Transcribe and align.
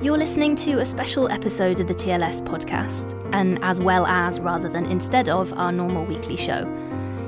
You're 0.00 0.16
listening 0.16 0.54
to 0.56 0.78
a 0.78 0.84
special 0.84 1.28
episode 1.28 1.80
of 1.80 1.88
the 1.88 1.94
TLS 1.94 2.40
podcast, 2.40 3.20
and 3.32 3.58
as 3.64 3.80
well 3.80 4.06
as, 4.06 4.38
rather 4.38 4.68
than 4.68 4.86
instead 4.86 5.28
of, 5.28 5.52
our 5.54 5.72
normal 5.72 6.04
weekly 6.04 6.36
show. 6.36 6.64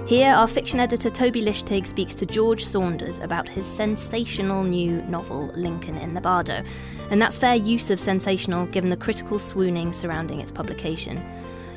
Here, 0.07 0.33
our 0.33 0.47
fiction 0.47 0.79
editor 0.79 1.11
Toby 1.11 1.43
Lichtig 1.43 1.85
speaks 1.85 2.15
to 2.15 2.27
George 2.27 2.65
Saunders 2.65 3.19
about 3.19 3.49
his 3.49 3.67
sensational 3.67 4.63
new 4.63 5.03
novel, 5.03 5.49
Lincoln 5.57 5.97
in 5.97 6.15
the 6.15 6.21
Bardo. 6.21 6.63
And 7.11 7.21
that's 7.21 7.37
fair 7.37 7.57
use 7.57 7.91
of 7.91 7.99
sensational 7.99 8.67
given 8.67 8.89
the 8.89 8.97
critical 8.97 9.41
swooning 9.41 9.93
surrounding 9.93 10.41
its 10.41 10.53
publication. 10.53 11.21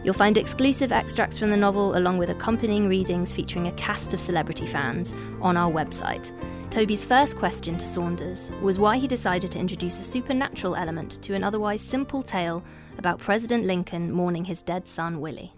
You'll 0.04 0.14
find 0.14 0.38
exclusive 0.38 0.92
extracts 0.92 1.40
from 1.40 1.50
the 1.50 1.58
novel 1.58 1.98
along 1.98 2.18
with 2.18 2.30
accompanying 2.30 2.90
readings 2.90 3.34
featuring 3.34 3.68
a 3.68 3.72
cast 3.74 4.14
of 4.14 4.20
celebrity 4.20 4.66
fans 4.66 5.16
on 5.42 5.56
our 5.56 5.72
website. 5.72 6.32
Toby's 6.70 7.06
first 7.06 7.38
question 7.38 7.78
to 7.78 7.86
Saunders 7.86 8.52
was 8.62 8.80
why 8.80 8.98
he 8.98 9.08
decided 9.08 9.52
to 9.52 9.60
introduce 9.60 10.00
a 10.00 10.04
supernatural 10.04 10.76
element 10.76 11.22
to 11.24 11.36
an 11.36 11.44
otherwise 11.44 11.82
simple 11.82 12.22
tale 12.22 12.64
about 12.98 13.20
President 13.20 13.64
Lincoln 13.66 14.12
mourning 14.12 14.44
his 14.44 14.62
dead 14.62 14.88
son, 14.88 15.22
Willie. 15.22 15.54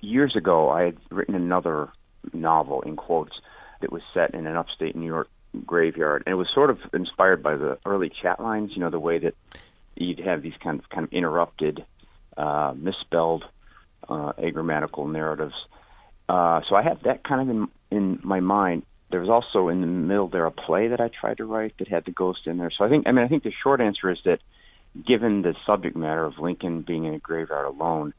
Years 0.00 0.36
ago, 0.36 0.70
I 0.70 0.84
had 0.84 0.96
written 1.10 1.34
another 1.34 1.90
novel, 2.32 2.80
in 2.82 2.96
quotes, 2.96 3.40
that 3.80 3.92
was 3.92 4.02
set 4.14 4.32
in 4.34 4.46
an 4.46 4.56
upstate 4.56 4.96
New 4.96 5.06
York 5.06 5.28
graveyard. 5.66 6.22
And 6.24 6.32
it 6.32 6.36
was 6.36 6.48
sort 6.48 6.70
of 6.70 6.78
inspired 6.94 7.42
by 7.42 7.56
the 7.56 7.78
early 7.84 8.10
chat 8.10 8.40
lines, 8.40 8.72
you 8.74 8.80
know, 8.80 8.90
the 8.90 8.98
way 8.98 9.18
that 9.18 9.34
you'd 9.96 10.20
have 10.20 10.42
these 10.42 10.56
kind 10.62 10.78
of 10.78 10.88
kind 10.88 11.04
of 11.04 11.12
interrupted, 11.12 11.84
uh, 12.36 12.74
misspelled, 12.76 13.44
uh, 14.08 14.32
agrammatical 14.34 15.10
narratives. 15.10 15.54
Uh, 16.28 16.62
so 16.68 16.74
I 16.74 16.82
had 16.82 17.00
that 17.02 17.24
kind 17.24 17.42
of 17.42 17.56
in 17.56 17.68
in 17.90 18.20
my 18.22 18.40
mind 18.40 18.84
there 19.14 19.20
was 19.20 19.30
also 19.30 19.68
in 19.68 19.80
the 19.80 19.86
middle 19.86 20.26
there 20.26 20.44
a 20.44 20.50
play 20.50 20.88
that 20.88 21.00
I 21.00 21.06
tried 21.06 21.36
to 21.36 21.44
write 21.44 21.78
that 21.78 21.86
had 21.86 22.04
the 22.04 22.10
ghost 22.10 22.48
in 22.48 22.58
there. 22.58 22.72
So 22.72 22.84
I 22.84 22.88
think 22.88 23.06
I 23.06 23.12
mean 23.12 23.24
I 23.24 23.28
think 23.28 23.44
the 23.44 23.52
short 23.52 23.80
answer 23.80 24.10
is 24.10 24.18
that 24.24 24.40
given 25.06 25.42
the 25.42 25.54
subject 25.64 25.96
matter 25.96 26.24
of 26.24 26.40
Lincoln 26.40 26.82
being 26.82 27.04
in 27.04 27.14
a 27.14 27.20
graveyard 27.20 27.66
alone, 27.66 28.12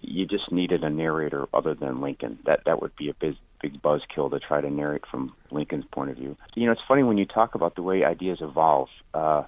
you 0.00 0.24
just 0.24 0.50
needed 0.50 0.84
a 0.84 0.88
narrator 0.88 1.46
other 1.52 1.74
than 1.74 2.00
Lincoln. 2.00 2.38
That 2.46 2.64
that 2.64 2.80
would 2.80 2.96
be 2.96 3.10
a 3.10 3.14
big 3.14 3.36
big 3.60 3.82
buzzkill 3.82 4.30
to 4.30 4.40
try 4.40 4.62
to 4.62 4.70
narrate 4.70 5.04
from 5.04 5.34
Lincoln's 5.50 5.84
point 5.90 6.10
of 6.10 6.16
view. 6.16 6.34
You 6.54 6.64
know, 6.64 6.72
it's 6.72 6.80
funny 6.88 7.02
when 7.02 7.18
you 7.18 7.26
talk 7.26 7.54
about 7.54 7.74
the 7.74 7.82
way 7.82 8.04
ideas 8.04 8.40
evolve. 8.40 8.88
Uh, 9.12 9.42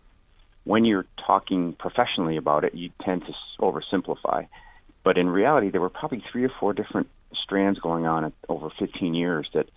when 0.64 0.84
you're 0.84 1.06
talking 1.24 1.72
professionally 1.74 2.36
about 2.36 2.64
it, 2.64 2.74
you 2.74 2.90
tend 3.02 3.24
to 3.26 3.34
oversimplify. 3.60 4.46
But 5.02 5.16
in 5.16 5.28
reality, 5.28 5.70
there 5.70 5.80
were 5.80 5.88
probably 5.88 6.22
three 6.30 6.44
or 6.44 6.52
four 6.60 6.72
different 6.72 7.08
strands 7.34 7.78
going 7.78 8.06
on 8.06 8.32
over 8.48 8.70
15 8.78 9.14
years 9.14 9.48
that 9.54 9.68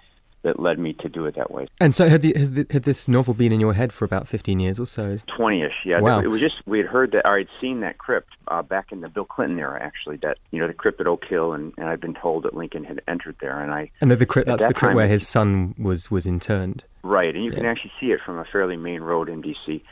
that 0.43 0.59
led 0.59 0.77
me 0.77 0.93
to 0.93 1.09
do 1.09 1.25
it 1.25 1.35
that 1.35 1.51
way. 1.51 1.67
And 1.79 1.95
so, 1.95 2.09
had, 2.09 2.21
the, 2.21 2.33
the, 2.33 2.67
had 2.69 2.83
this 2.83 3.07
novel 3.07 3.33
been 3.33 3.51
in 3.51 3.59
your 3.59 3.73
head 3.73 3.91
for 3.91 4.05
about 4.05 4.27
15 4.27 4.59
years 4.59 4.79
or 4.79 4.85
so? 4.85 5.15
Twenty-ish, 5.25 5.85
yeah. 5.85 6.01
Wow. 6.01 6.19
It 6.19 6.27
was 6.27 6.41
just 6.41 6.55
we 6.65 6.77
had 6.77 6.87
heard 6.87 7.11
that, 7.13 7.25
or 7.25 7.39
I'd 7.39 7.47
seen 7.59 7.79
that 7.79 7.97
crypt 7.97 8.29
uh, 8.49 8.61
back 8.61 8.91
in 8.91 9.01
the 9.01 9.09
Bill 9.09 9.25
Clinton 9.25 9.57
era, 9.57 9.81
actually. 9.81 10.17
That 10.17 10.37
you 10.51 10.59
know, 10.59 10.67
the 10.67 10.73
crypt 10.73 10.99
at 10.99 11.07
Oak 11.07 11.23
Hill, 11.25 11.53
and, 11.53 11.73
and 11.77 11.87
I'd 11.87 12.01
been 12.01 12.13
told 12.13 12.43
that 12.43 12.53
Lincoln 12.53 12.83
had 12.83 13.01
entered 13.07 13.37
there, 13.39 13.59
and 13.59 13.71
I 13.71 13.89
and 14.01 14.11
the, 14.11 14.17
the 14.17 14.25
crypt, 14.25 14.47
that's 14.47 14.61
that 14.61 14.67
the 14.67 14.73
crypt 14.73 14.89
time- 14.89 14.95
where 14.97 15.07
his 15.07 15.27
son 15.27 15.75
was 15.77 16.11
was 16.11 16.25
interned. 16.25 16.83
Right, 17.03 17.33
and 17.33 17.43
you 17.43 17.51
can 17.51 17.65
actually 17.65 17.91
see 17.99 18.11
it 18.11 18.21
from 18.25 18.37
a 18.37 18.45
fairly 18.45 18.77
main 18.77 19.01
road 19.01 19.27
in 19.27 19.41
D.C. 19.41 19.83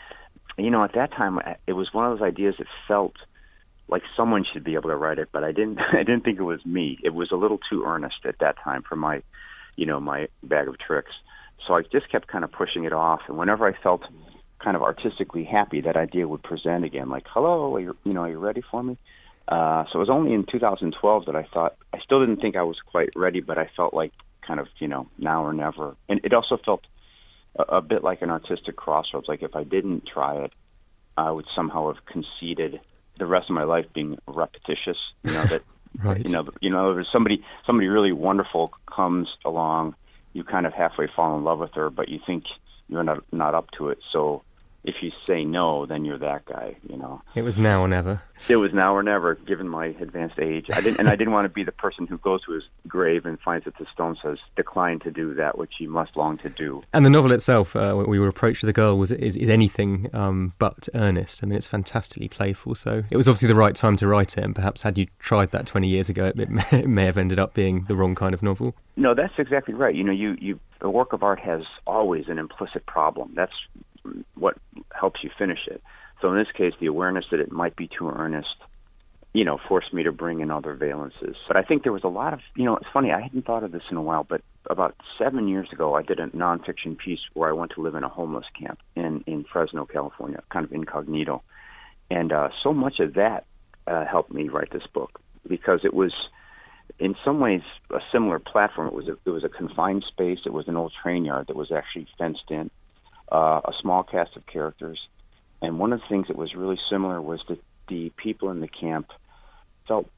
You 0.57 0.69
know, 0.69 0.83
at 0.83 0.93
that 0.93 1.11
time, 1.11 1.39
it 1.67 1.73
was 1.73 1.93
one 1.93 2.05
of 2.05 2.17
those 2.17 2.27
ideas 2.27 2.55
that 2.57 2.67
felt 2.87 3.15
like 3.87 4.03
someone 4.15 4.43
should 4.43 4.63
be 4.63 4.75
able 4.75 4.89
to 4.89 4.95
write 4.95 5.19
it, 5.19 5.29
but 5.31 5.43
I 5.43 5.51
didn't. 5.51 5.79
I 5.93 6.03
didn't 6.03 6.23
think 6.23 6.39
it 6.39 6.43
was 6.43 6.65
me. 6.65 6.99
It 7.03 7.13
was 7.13 7.31
a 7.31 7.35
little 7.35 7.59
too 7.69 7.83
earnest 7.85 8.25
at 8.25 8.39
that 8.39 8.57
time 8.57 8.83
for 8.83 8.95
my, 8.95 9.21
you 9.75 9.85
know, 9.85 9.99
my 9.99 10.29
bag 10.43 10.67
of 10.67 10.77
tricks. 10.79 11.11
So 11.67 11.75
I 11.75 11.83
just 11.83 12.09
kept 12.09 12.27
kind 12.27 12.43
of 12.43 12.51
pushing 12.51 12.85
it 12.85 12.93
off, 12.93 13.21
and 13.27 13.37
whenever 13.37 13.67
I 13.67 13.73
felt 13.73 14.03
kind 14.59 14.75
of 14.75 14.83
artistically 14.83 15.43
happy, 15.43 15.81
that 15.81 15.95
idea 15.95 16.27
would 16.27 16.43
present 16.43 16.85
again, 16.85 17.09
like, 17.09 17.27
"Hello, 17.27 17.77
you, 17.77 17.95
you 18.03 18.13
know, 18.13 18.21
are 18.21 18.29
you 18.29 18.39
ready 18.39 18.61
for 18.61 18.81
me?" 18.81 18.97
Uh, 19.47 19.85
so 19.85 19.97
it 19.97 19.99
was 19.99 20.09
only 20.09 20.33
in 20.33 20.45
2012 20.45 21.25
that 21.25 21.35
I 21.35 21.43
thought 21.43 21.75
I 21.93 21.99
still 21.99 22.19
didn't 22.19 22.41
think 22.41 22.55
I 22.55 22.63
was 22.63 22.79
quite 22.79 23.09
ready, 23.15 23.41
but 23.41 23.57
I 23.57 23.69
felt 23.75 23.93
like 23.93 24.13
kind 24.41 24.59
of 24.59 24.67
you 24.79 24.87
know 24.87 25.07
now 25.17 25.43
or 25.43 25.53
never, 25.53 25.95
and 26.09 26.19
it 26.23 26.33
also 26.33 26.57
felt 26.57 26.85
a, 27.55 27.63
a 27.77 27.81
bit 27.81 28.03
like 28.03 28.21
an 28.21 28.29
artistic 28.29 28.75
crossroads. 28.75 29.27
Like 29.27 29.41
if 29.43 29.55
I 29.55 29.63
didn't 29.63 30.05
try 30.05 30.35
it, 30.37 30.51
I 31.17 31.31
would 31.31 31.45
somehow 31.55 31.93
have 31.93 32.05
conceded 32.05 32.79
the 33.17 33.25
rest 33.25 33.49
of 33.49 33.55
my 33.55 33.63
life 33.63 33.85
being 33.93 34.17
repetitious. 34.27 34.97
You 35.23 35.33
know 35.33 35.45
that 35.45 35.63
Right. 36.01 36.25
you 36.25 36.33
know 36.33 36.47
you 36.61 36.69
know 36.69 36.97
if 36.97 37.07
somebody 37.11 37.43
somebody 37.65 37.87
really 37.89 38.13
wonderful 38.13 38.73
comes 38.85 39.27
along, 39.43 39.95
you 40.31 40.43
kind 40.45 40.65
of 40.65 40.73
halfway 40.73 41.07
fall 41.07 41.35
in 41.37 41.43
love 41.43 41.59
with 41.59 41.73
her, 41.73 41.89
but 41.89 42.07
you 42.07 42.17
think 42.25 42.45
you're 42.87 43.03
not 43.03 43.23
not 43.33 43.55
up 43.55 43.71
to 43.71 43.89
it. 43.89 43.99
So 44.09 44.41
if 44.83 45.03
you 45.03 45.11
say 45.27 45.43
no, 45.43 45.85
then 45.85 46.05
you're 46.05 46.17
that 46.17 46.45
guy. 46.45 46.75
You 46.87 46.97
know. 46.97 47.21
It 47.35 47.43
was 47.43 47.59
now 47.59 47.81
or 47.81 47.87
never. 47.87 48.21
It 48.49 48.55
was 48.55 48.73
now 48.73 48.95
or 48.95 49.03
never, 49.03 49.35
given 49.35 49.69
my 49.69 49.87
advanced 49.99 50.39
age. 50.39 50.67
I 50.73 50.81
didn't, 50.81 50.99
and 50.99 51.07
I 51.07 51.15
didn't 51.15 51.33
want 51.33 51.45
to 51.45 51.49
be 51.49 51.63
the 51.63 51.71
person 51.71 52.07
who 52.07 52.17
goes 52.17 52.43
to 52.45 52.53
his 52.53 52.63
grave 52.87 53.25
and 53.25 53.39
finds 53.39 53.65
that 53.65 53.77
the 53.77 53.85
stone 53.93 54.17
says, 54.21 54.39
"Decline 54.55 54.99
to 54.99 55.11
do 55.11 55.33
that 55.35 55.57
which 55.57 55.73
you 55.79 55.89
must 55.89 56.17
long 56.17 56.37
to 56.39 56.49
do." 56.49 56.83
And 56.93 57.05
the 57.05 57.09
novel 57.09 57.31
itself, 57.31 57.75
uh, 57.75 57.93
when 57.93 58.07
we 58.07 58.19
were 58.19 58.27
approached 58.27 58.61
to 58.61 58.65
the 58.65 58.73
girl, 58.73 58.97
was 58.97 59.11
is, 59.11 59.37
is 59.37 59.49
anything 59.49 60.09
um, 60.13 60.53
but 60.57 60.89
earnest. 60.95 61.43
I 61.43 61.47
mean, 61.47 61.57
it's 61.57 61.67
fantastically 61.67 62.27
playful. 62.27 62.75
So 62.75 63.03
it 63.09 63.17
was 63.17 63.27
obviously 63.27 63.47
the 63.47 63.55
right 63.55 63.75
time 63.75 63.95
to 63.97 64.07
write 64.07 64.37
it. 64.37 64.43
And 64.43 64.55
perhaps 64.55 64.81
had 64.81 64.97
you 64.97 65.07
tried 65.19 65.51
that 65.51 65.65
20 65.67 65.87
years 65.87 66.09
ago, 66.09 66.25
it 66.25 66.49
may, 66.49 66.63
it 66.71 66.87
may 66.87 67.05
have 67.05 67.17
ended 67.17 67.39
up 67.39 67.53
being 67.53 67.85
the 67.85 67.95
wrong 67.95 68.15
kind 68.15 68.33
of 68.33 68.41
novel. 68.41 68.75
No, 68.95 69.13
that's 69.13 69.33
exactly 69.37 69.73
right. 69.73 69.93
You 69.93 70.03
know, 70.03 70.11
you 70.11 70.35
you 70.39 70.59
a 70.81 70.89
work 70.89 71.13
of 71.13 71.23
art 71.23 71.39
has 71.39 71.63
always 71.85 72.27
an 72.27 72.39
implicit 72.39 72.85
problem. 72.85 73.31
That's 73.35 73.55
what 74.35 74.57
helps 75.01 75.23
you 75.23 75.31
finish 75.37 75.67
it. 75.67 75.81
So 76.21 76.31
in 76.31 76.37
this 76.37 76.51
case, 76.53 76.73
the 76.79 76.85
awareness 76.85 77.25
that 77.31 77.39
it 77.39 77.51
might 77.51 77.75
be 77.75 77.87
too 77.87 78.07
earnest, 78.09 78.55
you 79.33 79.43
know, 79.43 79.57
forced 79.67 79.91
me 79.93 80.03
to 80.03 80.11
bring 80.11 80.39
in 80.41 80.51
other 80.51 80.75
valences. 80.75 81.35
But 81.47 81.57
I 81.57 81.63
think 81.63 81.83
there 81.83 81.91
was 81.99 82.03
a 82.03 82.15
lot 82.21 82.33
of, 82.33 82.41
you 82.55 82.65
know, 82.65 82.75
it's 82.77 82.93
funny. 82.93 83.11
I 83.11 83.21
hadn't 83.21 83.45
thought 83.45 83.63
of 83.63 83.71
this 83.71 83.87
in 83.89 83.97
a 83.97 84.01
while, 84.01 84.23
but 84.23 84.41
about 84.69 84.95
seven 85.17 85.47
years 85.47 85.69
ago, 85.71 85.95
I 85.95 86.03
did 86.03 86.19
a 86.19 86.27
nonfiction 86.27 86.97
piece 86.97 87.23
where 87.33 87.49
I 87.49 87.53
went 87.53 87.71
to 87.71 87.81
live 87.81 87.95
in 87.95 88.03
a 88.03 88.09
homeless 88.09 88.45
camp 88.59 88.79
in 88.95 89.23
in 89.25 89.43
Fresno, 89.51 89.85
California, 89.85 90.41
kind 90.49 90.65
of 90.65 90.71
incognito, 90.71 91.41
and 92.17 92.31
uh, 92.31 92.49
so 92.61 92.73
much 92.73 92.99
of 92.99 93.15
that 93.15 93.45
uh, 93.87 94.05
helped 94.05 94.31
me 94.31 94.49
write 94.49 94.71
this 94.71 94.87
book 94.93 95.19
because 95.47 95.81
it 95.83 95.93
was 95.93 96.13
in 96.99 97.15
some 97.25 97.39
ways 97.39 97.63
a 97.89 98.01
similar 98.11 98.37
platform. 98.37 98.87
It 98.87 98.93
was 98.93 99.07
a, 99.07 99.17
it 99.25 99.31
was 99.31 99.43
a 99.43 99.49
confined 99.49 100.03
space. 100.03 100.41
It 100.45 100.53
was 100.53 100.67
an 100.67 100.77
old 100.77 100.93
train 101.01 101.25
yard 101.25 101.47
that 101.47 101.55
was 101.55 101.71
actually 101.71 102.07
fenced 102.17 102.49
in, 102.51 102.69
uh, 103.31 103.61
a 103.65 103.73
small 103.79 104.03
cast 104.03 104.35
of 104.35 104.45
characters, 104.45 104.99
and 105.61 105.79
one 105.79 105.93
of 105.93 106.01
the 106.01 106.07
things 106.07 106.27
that 106.27 106.37
was 106.37 106.55
really 106.55 106.79
similar 106.89 107.21
was 107.21 107.41
that 107.47 107.59
the 107.87 108.11
people 108.17 108.49
in 108.49 108.59
the 108.59 108.67
camp 108.67 109.11
felt 109.87 110.09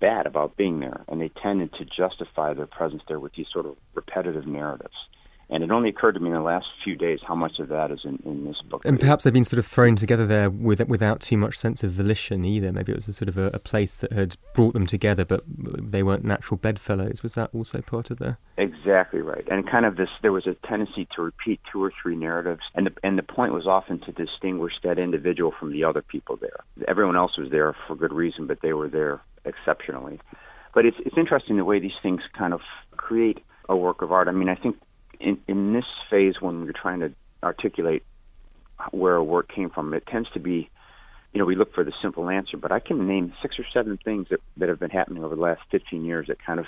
bad 0.00 0.26
about 0.26 0.56
being 0.56 0.80
there, 0.80 1.04
and 1.08 1.20
they 1.20 1.28
tended 1.28 1.72
to 1.74 1.84
justify 1.84 2.54
their 2.54 2.66
presence 2.66 3.02
there 3.08 3.20
with 3.20 3.32
these 3.34 3.46
sort 3.52 3.66
of 3.66 3.76
repetitive 3.94 4.46
narratives. 4.46 4.94
And 5.52 5.62
it 5.62 5.70
only 5.70 5.90
occurred 5.90 6.14
to 6.14 6.20
me 6.20 6.30
in 6.30 6.34
the 6.34 6.40
last 6.40 6.68
few 6.82 6.96
days 6.96 7.20
how 7.28 7.34
much 7.34 7.58
of 7.58 7.68
that 7.68 7.90
is 7.90 8.00
in, 8.04 8.18
in 8.24 8.46
this 8.46 8.62
book. 8.62 8.86
And 8.86 8.98
perhaps 8.98 9.24
they've 9.24 9.32
been 9.34 9.44
sort 9.44 9.58
of 9.58 9.66
thrown 9.66 9.96
together 9.96 10.26
there 10.26 10.48
with, 10.48 10.80
without 10.88 11.20
too 11.20 11.36
much 11.36 11.58
sense 11.58 11.84
of 11.84 11.90
volition 11.90 12.46
either. 12.46 12.72
Maybe 12.72 12.90
it 12.90 12.94
was 12.94 13.06
a 13.06 13.12
sort 13.12 13.28
of 13.28 13.36
a, 13.36 13.48
a, 13.48 13.58
place 13.58 13.94
that 13.96 14.12
had 14.12 14.36
brought 14.54 14.72
them 14.72 14.86
together, 14.86 15.26
but 15.26 15.42
they 15.46 16.02
weren't 16.02 16.24
natural 16.24 16.56
bedfellows. 16.56 17.22
Was 17.22 17.34
that 17.34 17.50
also 17.52 17.82
part 17.82 18.10
of 18.10 18.18
the? 18.18 18.38
Exactly 18.56 19.20
right. 19.20 19.46
And 19.50 19.68
kind 19.68 19.84
of 19.84 19.96
this, 19.96 20.08
there 20.22 20.32
was 20.32 20.46
a 20.46 20.54
tendency 20.66 21.06
to 21.14 21.22
repeat 21.22 21.60
two 21.70 21.84
or 21.84 21.92
three 22.02 22.16
narratives, 22.16 22.62
and 22.74 22.86
the, 22.86 22.92
and 23.02 23.18
the 23.18 23.22
point 23.22 23.52
was 23.52 23.66
often 23.66 23.98
to 24.00 24.12
distinguish 24.12 24.80
that 24.82 24.98
individual 24.98 25.52
from 25.52 25.70
the 25.72 25.84
other 25.84 26.00
people 26.00 26.36
there. 26.36 26.60
Everyone 26.88 27.16
else 27.16 27.36
was 27.36 27.50
there 27.50 27.76
for 27.86 27.94
good 27.94 28.14
reason, 28.14 28.46
but 28.46 28.62
they 28.62 28.72
were 28.72 28.88
there 28.88 29.20
exceptionally. 29.44 30.18
But 30.74 30.86
it's 30.86 30.96
it's 31.00 31.18
interesting 31.18 31.58
the 31.58 31.64
way 31.66 31.78
these 31.78 31.98
things 32.02 32.22
kind 32.32 32.54
of 32.54 32.62
create 32.96 33.44
a 33.68 33.76
work 33.76 34.00
of 34.00 34.12
art. 34.12 34.28
I 34.28 34.32
mean, 34.32 34.48
I 34.48 34.54
think 34.54 34.78
in, 35.22 35.38
in 35.48 35.72
this 35.72 35.86
phase 36.10 36.40
when 36.40 36.64
you're 36.64 36.72
trying 36.72 37.00
to 37.00 37.12
articulate 37.42 38.02
where 38.90 39.14
a 39.14 39.24
work 39.24 39.52
came 39.52 39.70
from, 39.70 39.94
it 39.94 40.06
tends 40.06 40.28
to 40.30 40.40
be, 40.40 40.68
you 41.32 41.38
know, 41.38 41.44
we 41.44 41.54
look 41.54 41.74
for 41.74 41.84
the 41.84 41.92
simple 42.02 42.28
answer, 42.28 42.56
but 42.56 42.72
I 42.72 42.80
can 42.80 43.06
name 43.06 43.32
six 43.40 43.58
or 43.58 43.64
seven 43.72 43.98
things 44.04 44.28
that, 44.30 44.40
that 44.56 44.68
have 44.68 44.80
been 44.80 44.90
happening 44.90 45.24
over 45.24 45.34
the 45.34 45.40
last 45.40 45.62
15 45.70 46.04
years 46.04 46.26
that 46.26 46.44
kind 46.44 46.60
of 46.60 46.66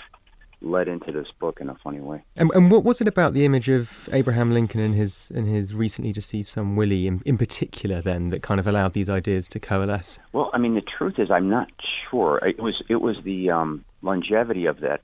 led 0.61 0.89
into 0.89 1.13
this 1.13 1.29
book 1.39 1.61
in 1.61 1.69
a 1.69 1.75
funny 1.75 2.01
way. 2.01 2.23
And, 2.37 2.51
and 2.55 2.71
what 2.71 2.85
was 2.85 3.01
it 3.01 3.09
about 3.09 3.35
the 3.35 3.45
image 3.45 3.69
of 3.69 4.09
Abraham 4.13 4.51
Lincoln 4.53 4.81
and 4.81 4.95
his 4.95 5.31
and 5.35 5.47
his 5.47 5.75
recently 5.75 6.11
deceased 6.11 6.53
son 6.53 6.75
Willie 6.75 7.07
in, 7.07 7.21
in 7.27 7.37
particular 7.37 8.01
then 8.01 8.31
that 8.31 8.43
kind 8.43 8.59
of 8.59 8.67
allowed 8.67 8.95
these 8.95 9.11
ideas 9.11 9.47
to 9.49 9.61
coalesce? 9.61 10.21
Well, 10.33 10.51
I 10.55 10.59
mean, 10.59 10.75
the 10.75 10.81
truth 10.81 11.19
is, 11.19 11.31
I'm 11.31 11.51
not 11.51 11.69
sure. 12.09 12.39
It 12.39 12.61
was 12.61 12.83
it 12.89 13.03
was 13.03 13.19
the 13.25 13.51
um, 13.51 13.85
longevity 14.01 14.65
of 14.65 14.81
that 14.81 15.03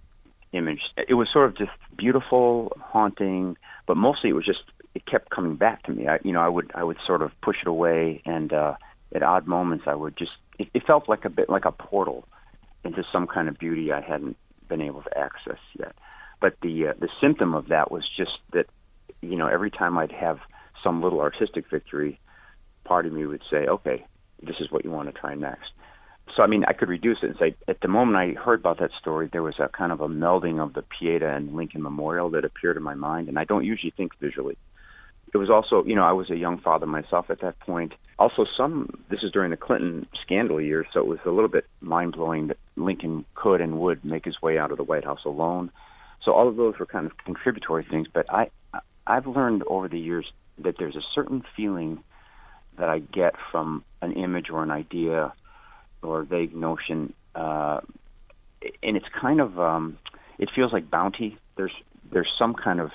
image. 0.52 0.81
It 1.08 1.14
was 1.14 1.29
sort 1.31 1.47
of 1.47 1.56
just 1.56 1.70
beautiful, 1.97 2.73
haunting, 2.81 3.56
but 3.87 3.97
mostly 3.97 4.31
it 4.31 4.35
was 4.35 4.44
just 4.44 4.62
it 4.94 5.06
kept 5.06 5.31
coming 5.31 5.56
back 5.56 5.85
to 5.85 5.93
me. 5.93 6.08
I, 6.08 6.19
you 6.25 6.32
know, 6.32 6.41
I 6.41 6.49
would 6.49 6.70
I 6.75 6.85
would 6.85 6.99
sort 7.06 7.23
of 7.23 7.32
push 7.41 7.58
it 7.62 7.69
away, 7.69 8.23
and 8.25 8.52
uh, 8.52 8.75
at 9.14 9.23
odd 9.23 9.47
moments 9.47 9.85
I 9.87 9.94
would 9.94 10.17
just. 10.17 10.32
It, 10.58 10.69
it 10.75 10.87
felt 10.87 11.08
like 11.08 11.25
a 11.25 11.31
bit 11.31 11.49
like 11.49 11.64
a 11.64 11.73
portal 11.73 12.26
into 12.85 13.05
some 13.12 13.26
kind 13.26 13.49
of 13.49 13.58
beauty 13.58 13.93
I 13.93 14.00
hadn't 14.00 14.37
been 14.69 14.81
able 14.81 15.02
to 15.02 15.19
access 15.19 15.58
yet. 15.79 15.94
But 16.41 16.56
the 16.62 16.88
uh, 16.88 16.93
the 16.99 17.08
symptom 17.20 17.55
of 17.55 17.69
that 17.69 17.91
was 17.91 18.08
just 18.08 18.38
that, 18.53 18.67
you 19.20 19.37
know, 19.37 19.46
every 19.46 19.70
time 19.70 19.99
I'd 19.99 20.12
have 20.12 20.38
some 20.82 21.03
little 21.03 21.20
artistic 21.20 21.69
victory, 21.70 22.19
part 22.85 23.06
of 23.06 23.12
me 23.12 23.26
would 23.26 23.43
say, 23.50 23.67
okay, 23.67 24.05
this 24.43 24.56
is 24.61 24.70
what 24.70 24.85
you 24.85 24.91
want 24.91 25.12
to 25.14 25.19
try 25.19 25.35
next 25.35 25.73
so 26.35 26.43
I 26.43 26.47
mean, 26.47 26.65
I 26.67 26.73
could 26.73 26.88
reduce 26.88 27.23
it 27.23 27.31
and 27.31 27.38
say, 27.38 27.55
at 27.69 27.81
the 27.81 27.88
moment 27.88 28.17
I 28.17 28.41
heard 28.41 28.61
about 28.61 28.79
that 28.79 28.93
story, 28.99 29.29
there 29.32 29.43
was 29.43 29.59
a 29.59 29.69
kind 29.69 29.93
of 29.93 30.00
a 30.00 30.09
melding 30.09 30.62
of 30.62 30.75
the 30.75 30.82
Pieta 30.82 31.29
and 31.29 31.55
Lincoln 31.55 31.82
Memorial 31.82 32.31
that 32.31 32.44
appeared 32.44 32.77
in 32.77 32.82
my 32.82 32.94
mind, 32.94 33.29
and 33.29 33.38
I 33.38 33.44
don't 33.44 33.65
usually 33.65 33.91
think 33.91 34.19
visually. 34.19 34.56
It 35.32 35.38
was 35.38 35.50
also, 35.50 35.85
you 35.85 35.94
know, 35.94 36.03
I 36.03 36.12
was 36.12 36.31
a 36.31 36.37
young 36.37 36.59
father 36.59 36.87
myself 36.87 37.31
at 37.31 37.41
that 37.41 37.59
point. 37.61 37.94
Also, 38.19 38.44
some 38.44 39.03
this 39.09 39.23
is 39.23 39.31
during 39.31 39.50
the 39.50 39.56
Clinton 39.56 40.06
scandal 40.21 40.61
years, 40.61 40.87
so 40.93 41.00
it 41.00 41.06
was 41.06 41.21
a 41.25 41.31
little 41.31 41.49
bit 41.49 41.67
mind 41.81 42.12
blowing 42.12 42.49
that 42.49 42.59
Lincoln 42.77 43.25
could 43.35 43.61
and 43.61 43.79
would 43.79 44.05
make 44.05 44.25
his 44.25 44.43
way 44.43 44.59
out 44.59 44.73
of 44.73 44.77
the 44.77 44.85
White 44.85 45.05
House 45.05 45.25
alone. 45.25 45.71
So 46.23 46.32
all 46.32 46.49
of 46.49 46.56
those 46.56 46.79
were 46.79 46.87
kind 46.87 47.06
of 47.06 47.17
contributory 47.19 47.85
things. 47.85 48.09
But 48.12 48.27
I, 48.32 48.50
I've 49.06 49.27
learned 49.27 49.62
over 49.67 49.88
the 49.88 50.00
years 50.00 50.31
that 50.59 50.77
there's 50.79 50.97
a 50.97 51.03
certain 51.15 51.44
feeling 51.56 52.03
that 52.77 52.88
I 52.88 52.99
get 52.99 53.35
from 53.50 53.85
an 54.03 54.12
image 54.12 54.50
or 54.50 54.62
an 54.62 54.71
idea 54.71 55.32
or 56.02 56.23
vague 56.23 56.55
notion, 56.55 57.12
uh, 57.35 57.81
and 58.82 58.97
it's 58.97 59.08
kind 59.08 59.41
of 59.41 59.58
um, 59.58 59.99
it 60.38 60.50
feels 60.55 60.73
like 60.73 60.91
bounty. 60.91 61.38
There's 61.56 61.73
there's 62.11 62.31
some 62.38 62.55
kind 62.55 62.81
of 62.81 62.91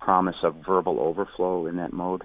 promise 0.00 0.36
of 0.42 0.54
verbal 0.56 1.00
overflow 1.00 1.66
in 1.66 1.76
that 1.76 1.92
mode, 1.92 2.24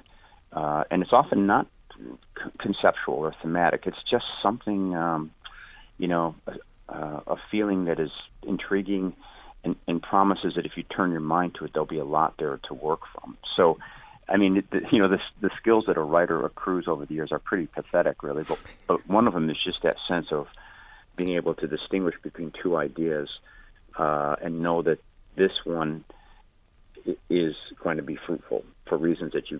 uh, 0.54 0.84
and 0.92 1.02
it's 1.02 1.14
often 1.14 1.48
not 1.48 1.68
c- 1.98 2.52
conceptual 2.60 3.16
or 3.16 3.34
thematic. 3.42 3.88
It's 3.88 4.04
just 4.04 4.26
something, 4.42 4.96
um, 4.96 5.32
you 5.98 6.08
know, 6.08 6.36
a, 6.88 6.94
a 7.28 7.38
feeling 7.50 7.86
that 7.86 8.00
is 8.00 8.12
intriguing 8.44 9.16
and, 9.64 9.76
and 9.88 10.02
promises 10.02 10.56
that 10.56 10.66
if 10.66 10.78
you 10.78 10.84
turn 10.84 11.12
your 11.12 11.22
mind 11.22 11.56
to 11.56 11.66
it, 11.66 11.74
there'll 11.74 11.86
be 11.86 12.00
a 12.00 12.06
lot 12.06 12.36
there 12.38 12.60
to 12.68 12.74
work 12.74 13.02
from. 13.14 13.38
So 13.56 13.78
I 14.32 14.38
mean, 14.38 14.64
the, 14.72 14.82
you 14.92 15.00
know, 15.00 15.10
the, 15.10 15.20
the 15.42 15.50
skills 15.58 15.86
that 15.88 15.98
a 15.98 16.02
writer 16.02 16.46
accrues 16.46 16.88
over 16.88 17.06
the 17.06 17.14
years 17.14 17.32
are 17.32 17.40
pretty 17.40 17.68
pathetic, 17.68 18.24
really. 18.24 18.44
But, 18.44 18.60
but 18.88 19.08
one 19.08 19.28
of 19.28 19.34
them 19.34 19.50
is 19.50 19.58
just 19.58 19.82
that 19.84 19.98
sense 20.08 20.32
of 20.32 20.48
being 21.18 21.32
able 21.32 21.54
to 21.56 21.68
distinguish 21.68 22.16
between 22.22 22.52
two 22.52 22.78
ideas 22.78 23.30
uh, 23.98 24.38
and 24.42 24.62
know 24.62 24.82
that 24.84 25.00
this 25.36 25.66
one 25.66 26.06
is 27.30 27.56
going 27.84 27.98
to 27.98 28.04
be 28.04 28.16
fruitful 28.16 28.64
for 28.86 28.98
reasons 28.98 29.34
that 29.34 29.52
you, 29.52 29.60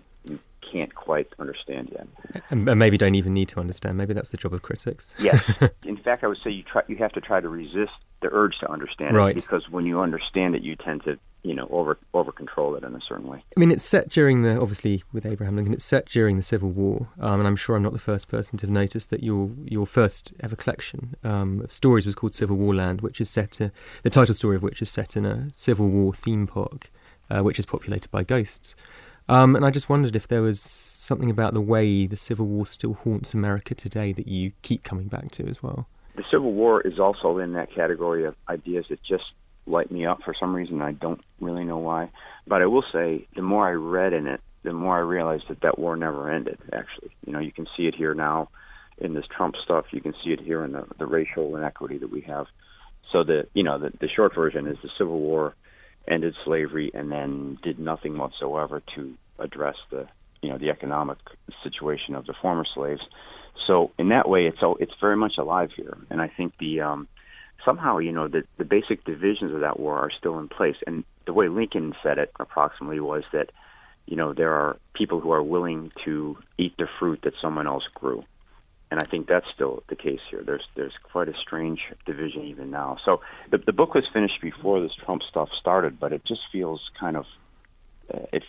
can't 0.70 0.94
quite 0.94 1.28
understand 1.38 1.90
yet. 1.92 2.42
And, 2.50 2.64
maybe 2.78 2.96
don't 2.96 3.14
even 3.14 3.34
need 3.34 3.48
to 3.50 3.60
understand. 3.60 3.98
Maybe 3.98 4.14
that's 4.14 4.30
the 4.30 4.36
job 4.36 4.54
of 4.54 4.62
critics. 4.62 5.14
yes. 5.18 5.42
In 5.84 5.96
fact, 5.96 6.24
I 6.24 6.28
would 6.28 6.38
say 6.42 6.50
you 6.50 6.62
try 6.62 6.82
you 6.88 6.96
have 6.96 7.12
to 7.12 7.20
try 7.20 7.40
to 7.40 7.48
resist 7.48 7.92
the 8.22 8.28
urge 8.32 8.58
to 8.60 8.70
understand 8.70 9.16
right. 9.16 9.36
it 9.36 9.42
because 9.42 9.68
when 9.68 9.84
you 9.84 10.00
understand 10.00 10.54
it, 10.54 10.62
you 10.62 10.76
tend 10.76 11.04
to 11.04 11.18
you 11.42 11.54
know 11.54 11.66
over 11.70 11.98
over 12.14 12.32
control 12.32 12.74
it 12.76 12.84
in 12.84 12.94
a 12.94 13.00
certain 13.00 13.26
way. 13.26 13.42
I 13.56 13.60
mean, 13.60 13.70
it's 13.70 13.84
set 13.84 14.08
during 14.08 14.42
the 14.42 14.60
obviously 14.60 15.02
with 15.12 15.26
Abraham 15.26 15.56
Lincoln. 15.56 15.74
It's 15.74 15.84
set 15.84 16.06
during 16.06 16.36
the 16.36 16.42
Civil 16.42 16.70
War, 16.70 17.08
um, 17.20 17.40
and 17.40 17.46
I'm 17.46 17.56
sure 17.56 17.76
I'm 17.76 17.82
not 17.82 17.92
the 17.92 17.98
first 17.98 18.28
person 18.28 18.58
to 18.58 18.66
have 18.66 18.72
noticed 18.72 19.10
that 19.10 19.22
your 19.22 19.50
your 19.64 19.86
first 19.86 20.32
ever 20.40 20.56
collection 20.56 21.16
um, 21.24 21.60
of 21.60 21.72
stories 21.72 22.06
was 22.06 22.14
called 22.14 22.34
Civil 22.34 22.56
War 22.56 22.74
Land, 22.74 23.00
which 23.00 23.20
is 23.20 23.28
set 23.28 23.52
to, 23.52 23.72
the 24.02 24.10
title 24.10 24.34
story 24.34 24.56
of 24.56 24.62
which 24.62 24.80
is 24.80 24.90
set 24.90 25.16
in 25.16 25.26
a 25.26 25.48
Civil 25.52 25.88
War 25.88 26.14
theme 26.14 26.46
park, 26.46 26.90
uh, 27.28 27.40
which 27.40 27.58
is 27.58 27.66
populated 27.66 28.10
by 28.10 28.22
ghosts. 28.22 28.74
Um, 29.28 29.56
and 29.56 29.64
I 29.64 29.70
just 29.70 29.88
wondered 29.88 30.16
if 30.16 30.28
there 30.28 30.42
was 30.42 30.60
something 30.60 31.30
about 31.30 31.54
the 31.54 31.60
way 31.60 32.06
the 32.06 32.16
Civil 32.16 32.46
War 32.46 32.66
still 32.66 32.94
haunts 32.94 33.34
America 33.34 33.74
today 33.74 34.12
that 34.12 34.28
you 34.28 34.52
keep 34.62 34.82
coming 34.82 35.06
back 35.06 35.30
to 35.32 35.46
as 35.46 35.62
well. 35.62 35.86
The 36.16 36.24
Civil 36.30 36.52
War 36.52 36.80
is 36.82 36.98
also 36.98 37.38
in 37.38 37.52
that 37.54 37.72
category 37.72 38.24
of 38.24 38.34
ideas 38.48 38.86
that 38.90 39.02
just 39.02 39.32
light 39.66 39.90
me 39.90 40.04
up 40.06 40.22
for 40.22 40.34
some 40.38 40.54
reason. 40.54 40.82
I 40.82 40.92
don't 40.92 41.20
really 41.40 41.64
know 41.64 41.78
why. 41.78 42.10
But 42.46 42.62
I 42.62 42.66
will 42.66 42.84
say, 42.92 43.26
the 43.34 43.42
more 43.42 43.66
I 43.66 43.72
read 43.72 44.12
in 44.12 44.26
it, 44.26 44.40
the 44.64 44.72
more 44.72 44.96
I 44.96 45.00
realized 45.00 45.44
that 45.48 45.60
that 45.62 45.78
war 45.78 45.96
never 45.96 46.30
ended, 46.30 46.58
actually. 46.72 47.10
You 47.26 47.32
know, 47.32 47.38
you 47.38 47.52
can 47.52 47.66
see 47.76 47.86
it 47.86 47.94
here 47.94 48.14
now 48.14 48.48
in 48.98 49.14
this 49.14 49.26
Trump 49.26 49.56
stuff. 49.62 49.86
You 49.90 50.00
can 50.00 50.14
see 50.22 50.30
it 50.30 50.40
here 50.40 50.64
in 50.64 50.72
the, 50.72 50.84
the 50.98 51.06
racial 51.06 51.56
inequity 51.56 51.98
that 51.98 52.10
we 52.10 52.20
have. 52.22 52.46
So 53.10 53.24
the, 53.24 53.46
you 53.54 53.62
know, 53.62 53.78
the, 53.78 53.92
the 54.00 54.08
short 54.08 54.34
version 54.34 54.66
is 54.66 54.78
the 54.82 54.90
Civil 54.96 55.18
War 55.18 55.54
ended 56.08 56.34
slavery 56.44 56.90
and 56.94 57.10
then 57.10 57.58
did 57.62 57.78
nothing 57.78 58.18
whatsoever 58.18 58.82
to 58.94 59.14
address 59.38 59.76
the, 59.90 60.06
you 60.40 60.50
know, 60.50 60.58
the 60.58 60.70
economic 60.70 61.18
situation 61.62 62.14
of 62.14 62.26
the 62.26 62.34
former 62.34 62.64
slaves. 62.64 63.02
So 63.66 63.90
in 63.98 64.08
that 64.08 64.28
way, 64.28 64.46
it's 64.46 64.58
it's 64.80 64.94
very 65.00 65.16
much 65.16 65.38
alive 65.38 65.70
here, 65.76 65.98
and 66.10 66.20
I 66.22 66.28
think 66.28 66.54
the 66.58 66.80
um, 66.80 67.08
somehow, 67.64 67.98
you 67.98 68.12
know, 68.12 68.28
the, 68.28 68.44
the 68.58 68.64
basic 68.64 69.04
divisions 69.04 69.54
of 69.54 69.60
that 69.60 69.78
war 69.78 69.98
are 69.98 70.10
still 70.10 70.38
in 70.38 70.48
place. 70.48 70.76
And 70.86 71.04
the 71.26 71.32
way 71.32 71.48
Lincoln 71.48 71.94
said 72.02 72.18
it 72.18 72.32
approximately 72.40 73.00
was 73.00 73.24
that, 73.32 73.50
you 74.06 74.16
know, 74.16 74.32
there 74.32 74.52
are 74.52 74.76
people 74.94 75.20
who 75.20 75.32
are 75.32 75.42
willing 75.42 75.92
to 76.04 76.36
eat 76.58 76.74
the 76.78 76.88
fruit 76.98 77.20
that 77.22 77.34
someone 77.40 77.66
else 77.66 77.84
grew. 77.94 78.24
And 78.92 79.00
I 79.00 79.04
think 79.04 79.26
that's 79.26 79.46
still 79.54 79.82
the 79.88 79.96
case 79.96 80.20
here. 80.28 80.42
There's 80.44 80.68
there's 80.74 80.92
quite 81.02 81.26
a 81.26 81.34
strange 81.34 81.80
division 82.04 82.42
even 82.42 82.70
now. 82.70 82.98
So 83.02 83.22
the 83.50 83.56
the 83.56 83.72
book 83.72 83.94
was 83.94 84.06
finished 84.12 84.42
before 84.42 84.82
this 84.82 84.94
Trump 84.94 85.22
stuff 85.22 85.48
started, 85.58 85.98
but 85.98 86.12
it 86.12 86.26
just 86.26 86.42
feels 86.52 86.90
kind 87.00 87.16
of 87.16 87.24
uh, 88.12 88.26
it 88.34 88.42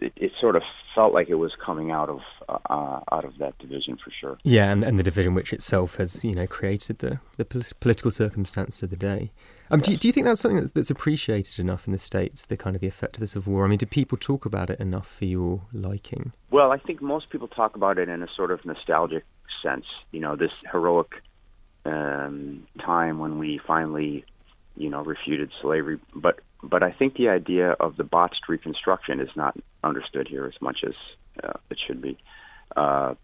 it, 0.00 0.12
it, 0.16 0.32
sort 0.40 0.56
of 0.56 0.64
felt 0.96 1.14
like 1.14 1.28
it 1.28 1.36
was 1.36 1.52
coming 1.64 1.92
out 1.92 2.08
of 2.08 2.22
uh, 2.48 3.02
out 3.12 3.24
of 3.24 3.38
that 3.38 3.56
division 3.58 3.98
for 4.02 4.10
sure. 4.10 4.36
Yeah, 4.42 4.72
and, 4.72 4.82
and 4.82 4.98
the 4.98 5.04
division 5.04 5.32
which 5.32 5.52
itself 5.52 5.94
has 5.94 6.24
you 6.24 6.34
know 6.34 6.48
created 6.48 6.98
the 6.98 7.20
the 7.36 7.44
political 7.44 8.10
circumstance 8.10 8.82
of 8.82 8.90
the 8.90 8.96
day. 8.96 9.30
Um, 9.70 9.78
yes. 9.78 9.86
do, 9.86 9.92
you, 9.92 9.96
do 9.96 10.08
you 10.08 10.12
think 10.12 10.26
that's 10.26 10.40
something 10.40 10.58
that's, 10.58 10.72
that's 10.72 10.90
appreciated 10.90 11.60
enough 11.60 11.86
in 11.86 11.92
the 11.92 12.00
states? 12.00 12.46
The 12.46 12.56
kind 12.56 12.74
of 12.74 12.80
the 12.80 12.88
effect 12.88 13.16
of 13.16 13.20
the 13.20 13.28
Civil 13.28 13.52
War. 13.52 13.64
I 13.64 13.68
mean, 13.68 13.78
do 13.78 13.86
people 13.86 14.18
talk 14.18 14.44
about 14.44 14.70
it 14.70 14.80
enough 14.80 15.06
for 15.06 15.24
your 15.24 15.62
liking? 15.72 16.32
Well, 16.50 16.72
I 16.72 16.78
think 16.78 17.00
most 17.00 17.30
people 17.30 17.46
talk 17.46 17.76
about 17.76 17.96
it 17.96 18.08
in 18.08 18.24
a 18.24 18.28
sort 18.34 18.50
of 18.50 18.64
nostalgic 18.64 19.24
sense. 19.62 19.86
You 20.10 20.20
know, 20.20 20.36
this 20.36 20.52
heroic 20.70 21.22
um, 21.84 22.66
time 22.80 23.18
when 23.18 23.38
we 23.38 23.58
finally, 23.66 24.24
you 24.76 24.88
know, 24.88 25.02
refuted 25.02 25.50
slavery. 25.60 25.98
But 26.14 26.40
but 26.62 26.82
I 26.82 26.92
think 26.92 27.16
the 27.16 27.28
idea 27.28 27.70
of 27.72 27.96
the 27.96 28.04
botched 28.04 28.48
reconstruction 28.48 29.20
is 29.20 29.30
not 29.34 29.56
understood 29.82 30.28
here 30.28 30.46
as 30.46 30.60
much 30.60 30.84
as 30.84 30.94
uh, 31.42 31.58
it 31.70 31.78
should 31.84 32.00
be. 32.00 32.16
Uh, 32.76 33.14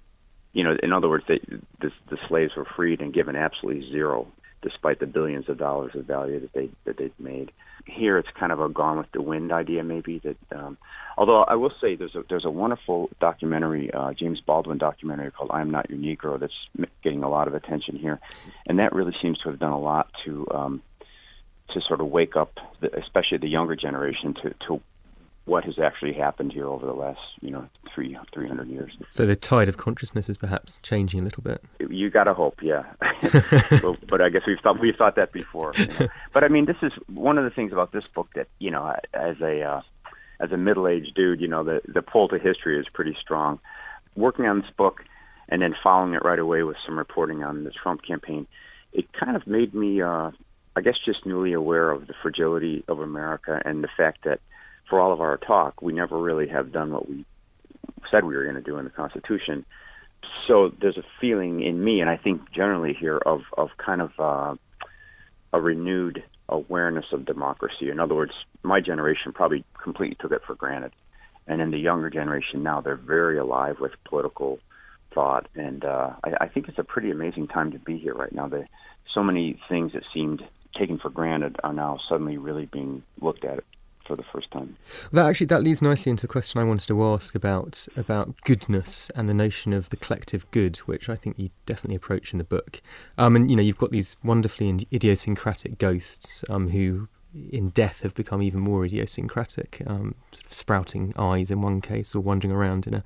you 0.53 0.65
know, 0.65 0.77
in 0.83 0.93
other 0.93 1.09
words, 1.09 1.25
they, 1.29 1.41
the, 1.81 1.93
the 2.11 2.19
slaves 2.27 2.57
were 2.57 2.65
freed 2.65 3.01
and 3.01 3.13
given 3.13 3.37
absolutely 3.37 3.89
zero, 3.91 4.27
despite 4.63 5.01
the 5.01 5.07
billions 5.07 5.49
of 5.49 5.59
dollars 5.59 5.95
of 5.95 6.05
value 6.05 6.41
that 6.41 6.53
they 6.53 6.69
that 6.85 6.97
they've 6.97 7.19
made. 7.19 7.53
Here, 7.87 8.19
it's 8.19 8.29
kind 8.39 8.53
of 8.53 8.61
a 8.61 8.69
gone 8.69 8.99
with 8.99 9.11
the 9.13 9.23
wind 9.23 9.51
idea, 9.51 9.83
maybe. 9.83 10.19
That, 10.19 10.37
um, 10.53 10.77
although 11.17 11.43
I 11.43 11.55
will 11.55 11.73
say, 11.81 11.95
there's 11.95 12.15
a 12.15 12.25
there's 12.29 12.45
a 12.45 12.51
wonderful 12.51 13.11
documentary, 13.21 13.93
uh, 13.93 14.13
James 14.13 14.41
Baldwin 14.41 14.79
documentary 14.79 15.31
called 15.31 15.51
"I 15.53 15.61
Am 15.61 15.71
Not 15.71 15.89
Your 15.89 15.99
Negro" 15.99 16.39
that's 16.39 16.89
getting 17.03 17.23
a 17.23 17.31
lot 17.31 17.49
of 17.49 17.55
attention 17.55 17.97
here, 17.97 18.21
and 18.67 18.79
that 18.79 18.93
really 18.93 19.17
seems 19.23 19.39
to 19.39 19.51
have 19.51 19.59
done 19.59 19.73
a 19.73 19.81
lot 19.81 20.11
to 20.25 20.47
um, 20.51 20.83
to 21.71 21.81
sort 21.81 22.01
of 22.01 22.09
wake 22.09 22.37
up, 22.37 22.59
the, 22.81 22.95
especially 22.99 23.39
the 23.39 23.49
younger 23.49 23.77
generation, 23.77 24.35
to 24.35 24.55
to 24.67 24.81
what 25.49 25.65
has 25.65 25.79
actually 25.79 26.13
happened 26.13 26.53
here 26.53 26.67
over 26.67 26.85
the 26.85 26.93
last, 26.93 27.21
you 27.41 27.51
know, 27.51 27.69
three 27.95 28.17
three 28.33 28.47
hundred 28.47 28.69
years. 28.69 28.93
So 29.11 29.27
the 29.27 29.35
tide 29.35 29.69
of 29.69 29.77
consciousness 29.77 30.29
is 30.29 30.37
perhaps 30.37 30.79
changing 30.83 31.21
a 31.21 31.23
little 31.25 31.43
bit. 31.43 31.65
You 31.79 32.11
gotta 32.11 32.35
hope, 32.35 32.63
yeah. 32.63 32.85
but, 33.01 34.07
but, 34.07 34.21
I 34.21 34.29
guess 34.29 34.43
we've 34.47 34.61
thought 34.61 34.79
we've 34.79 34.97
thought 34.97 35.17
that 35.17 35.33
before. 35.33 35.73
You 35.77 35.87
know? 35.87 36.09
But 36.33 36.45
I 36.45 36.49
mean, 36.49 36.67
this 36.67 36.77
is 36.83 36.93
one 37.13 37.39
of 37.39 37.45
the 37.45 37.51
things 37.51 37.73
about 37.73 37.93
this 37.93 38.05
book 38.15 38.29
that 38.35 38.49
you 38.59 38.71
know, 38.71 38.95
as 39.15 39.41
a 39.41 39.63
uh, 39.63 39.83
as 40.39 40.53
a 40.53 40.57
middle 40.57 40.87
aged 40.87 41.15
dude, 41.15 41.41
you 41.41 41.49
know, 41.49 41.65
the 41.65 41.81
the 41.87 42.03
pull 42.03 42.29
to 42.29 42.39
history 42.39 42.79
is 42.79 42.87
pretty 42.93 43.17
strong. 43.21 43.59
Working 44.15 44.47
on 44.47 44.61
this 44.61 44.71
book 44.77 45.05
and 45.49 45.63
then 45.63 45.75
following 45.83 46.15
it 46.15 46.25
right 46.25 46.39
away 46.39 46.63
with 46.63 46.77
some 46.85 46.99
reporting 46.99 47.43
on 47.43 47.65
the 47.65 47.71
Trump 47.71 48.03
campaign, 48.03 48.47
it 48.93 49.13
kind 49.13 49.37
of 49.37 49.47
made 49.47 49.75
me, 49.75 50.03
uh, 50.03 50.31
I 50.77 50.81
guess, 50.83 50.99
just 50.99 51.25
newly 51.25 51.53
aware 51.53 51.91
of 51.91 52.07
the 52.07 52.15
fragility 52.21 52.85
of 52.89 53.01
America 53.01 53.63
and 53.65 53.83
the 53.83 53.89
fact 53.97 54.25
that 54.25 54.41
for 54.89 55.01
all 55.01 55.13
of 55.13 55.21
our 55.21 55.37
talk, 55.37 55.83
we 55.83 55.93
never 55.93 56.19
really 56.19 56.49
have 56.49 56.73
done 56.73 56.93
what 56.93 57.09
we 57.09 57.25
said 58.11 58.25
we 58.25 58.37
were 58.37 58.45
going 58.45 58.57
to 58.57 58.63
do 58.63 58.79
in 58.79 58.85
the 58.85 58.91
Constitution. 58.91 59.65
So 60.47 60.73
there's 60.81 60.97
a 60.97 61.05
feeling 61.21 61.63
in 61.63 61.83
me, 61.83 62.01
and 62.01 62.11
I 62.11 62.17
think 62.17 62.51
generally 62.51 62.95
here, 62.95 63.19
of 63.19 63.43
of 63.57 63.71
kind 63.77 64.01
of 64.01 64.13
uh, 64.19 64.55
a 65.53 65.61
renewed 65.61 66.23
awareness 66.49 67.07
of 67.13 67.25
democracy. 67.25 67.91
In 67.91 68.01
other 68.01 68.15
words, 68.15 68.33
my 68.63 68.81
generation 68.81 69.33
probably 69.33 69.65
completely 69.83 70.17
took 70.21 70.33
it 70.33 70.43
for 70.47 70.55
granted, 70.55 70.93
and 71.47 71.61
in 71.61 71.71
the 71.71 71.79
younger 71.79 72.11
generation 72.11 72.63
now, 72.63 72.81
they're 72.81 72.97
very 72.97 73.39
alive 73.39 73.79
with 73.81 73.93
political 74.05 74.59
thought, 75.15 75.49
and 75.55 75.85
uh, 75.85 76.13
I, 76.25 76.45
I 76.45 76.49
think 76.49 76.69
it's 76.69 76.79
a 76.79 76.85
pretty 76.85 77.11
amazing 77.11 77.49
time 77.49 77.73
to 77.73 77.79
be 77.79 77.99
here 77.99 78.15
right 78.15 78.33
now. 78.33 78.49
The, 78.49 78.67
so 79.13 79.23
many 79.23 79.59
things 79.69 79.93
that 79.93 80.03
seemed 80.13 80.43
taken 80.77 80.99
for 80.99 81.11
granted 81.11 81.57
are 81.65 81.73
now 81.73 81.99
suddenly 82.09 82.37
really 82.37 82.67
being 82.67 83.03
looked 83.21 83.45
at 83.45 83.65
for 84.09 84.17
the 84.17 84.25
first 84.25 84.51
time. 84.51 84.77
That 85.13 85.27
actually 85.27 85.47
that 85.47 85.63
leads 85.63 85.83
nicely 85.83 86.11
into 86.11 86.27
a 86.27 86.29
question 86.29 86.61
I 86.61 86.65
wanted 86.65 86.89
to 86.89 87.05
ask 87.05 87.35
about 87.35 87.87
about 87.97 88.41
goodness 88.43 89.11
and 89.15 89.29
the 89.29 89.35
notion 89.35 89.73
of 89.73 89.91
the 89.91 89.97
collective 89.97 90.51
good, 90.51 90.79
which 90.79 91.09
I 91.09 91.15
think 91.15 91.39
you 91.39 91.51
definitely 91.67 91.97
approach 91.97 92.33
in 92.33 92.39
the 92.39 92.45
book. 92.45 92.81
Um, 93.17 93.37
and 93.37 93.51
you 93.51 93.57
know, 93.57 93.63
you've 93.63 93.79
got 93.79 93.91
these 93.91 94.17
wonderfully 94.25 94.89
idiosyncratic 94.93 95.79
ghosts 95.79 96.43
um, 96.49 96.71
who 96.71 97.09
in 97.53 97.69
death 97.69 98.03
have 98.03 98.15
become 98.15 98.43
even 98.43 98.61
more 98.61 98.85
idiosyncratic, 98.85 99.83
um, 99.87 100.15
sort 100.33 100.47
of 100.47 100.53
sprouting 100.53 101.13
eyes 101.17 101.51
in 101.51 101.61
one 101.61 101.81
case 101.81 102.15
or 102.15 102.21
wandering 102.21 102.53
around 102.53 102.87
in 102.87 102.95
a 102.95 103.05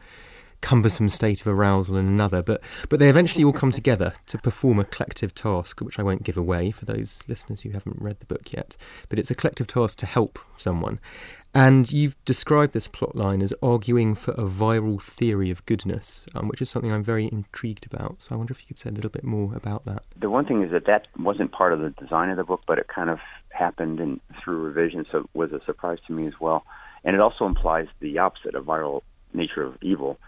cumbersome 0.62 1.10
state 1.10 1.42
of 1.42 1.46
arousal 1.46 1.98
in 1.98 2.06
another, 2.06 2.42
but 2.42 2.62
but 2.88 2.98
they 2.98 3.10
eventually 3.10 3.44
all 3.44 3.52
come 3.52 3.72
together 3.72 4.14
to 4.28 4.38
perform 4.38 4.78
a 4.78 4.84
collective 4.84 5.34
task, 5.34 5.80
which 5.80 5.98
I 5.98 6.02
won't 6.02 6.22
give 6.22 6.38
away 6.38 6.70
for 6.70 6.86
those 6.86 7.22
listeners 7.28 7.60
who 7.60 7.70
haven't 7.70 8.00
read 8.00 8.20
the 8.20 8.26
book 8.26 8.52
yet. 8.52 8.76
But 9.10 9.18
it's 9.18 9.30
a 9.30 9.34
collective 9.34 9.66
task 9.66 9.98
to 9.98 10.06
help 10.06 10.38
someone. 10.56 10.98
And 11.54 11.92
you've 11.92 12.16
described 12.24 12.72
this 12.72 12.88
plotline 12.88 13.42
as 13.42 13.52
arguing 13.62 14.14
for 14.14 14.30
a 14.32 14.44
viral 14.44 15.02
theory 15.02 15.50
of 15.50 15.66
goodness, 15.66 16.26
um, 16.34 16.48
which 16.48 16.62
is 16.62 16.70
something 16.70 16.90
I'm 16.90 17.04
very 17.04 17.28
intrigued 17.30 17.84
about. 17.92 18.22
So 18.22 18.34
I 18.34 18.38
wonder 18.38 18.52
if 18.52 18.62
you 18.62 18.68
could 18.68 18.78
say 18.78 18.88
a 18.88 18.92
little 18.92 19.10
bit 19.10 19.24
more 19.24 19.54
about 19.54 19.84
that. 19.84 20.04
The 20.18 20.30
one 20.30 20.46
thing 20.46 20.62
is 20.62 20.70
that 20.70 20.86
that 20.86 21.08
wasn't 21.18 21.52
part 21.52 21.74
of 21.74 21.80
the 21.80 21.90
design 21.90 22.30
of 22.30 22.38
the 22.38 22.44
book, 22.44 22.62
but 22.66 22.78
it 22.78 22.88
kind 22.88 23.10
of 23.10 23.18
happened 23.50 24.00
in, 24.00 24.18
through 24.42 24.62
revision, 24.62 25.04
so 25.10 25.18
it 25.18 25.26
was 25.34 25.52
a 25.52 25.62
surprise 25.66 25.98
to 26.06 26.14
me 26.14 26.26
as 26.26 26.40
well. 26.40 26.64
And 27.04 27.14
it 27.14 27.20
also 27.20 27.44
implies 27.44 27.88
the 28.00 28.18
opposite, 28.18 28.54
a 28.54 28.62
viral 28.62 29.02
nature 29.34 29.62
of 29.62 29.76
evil 29.82 30.18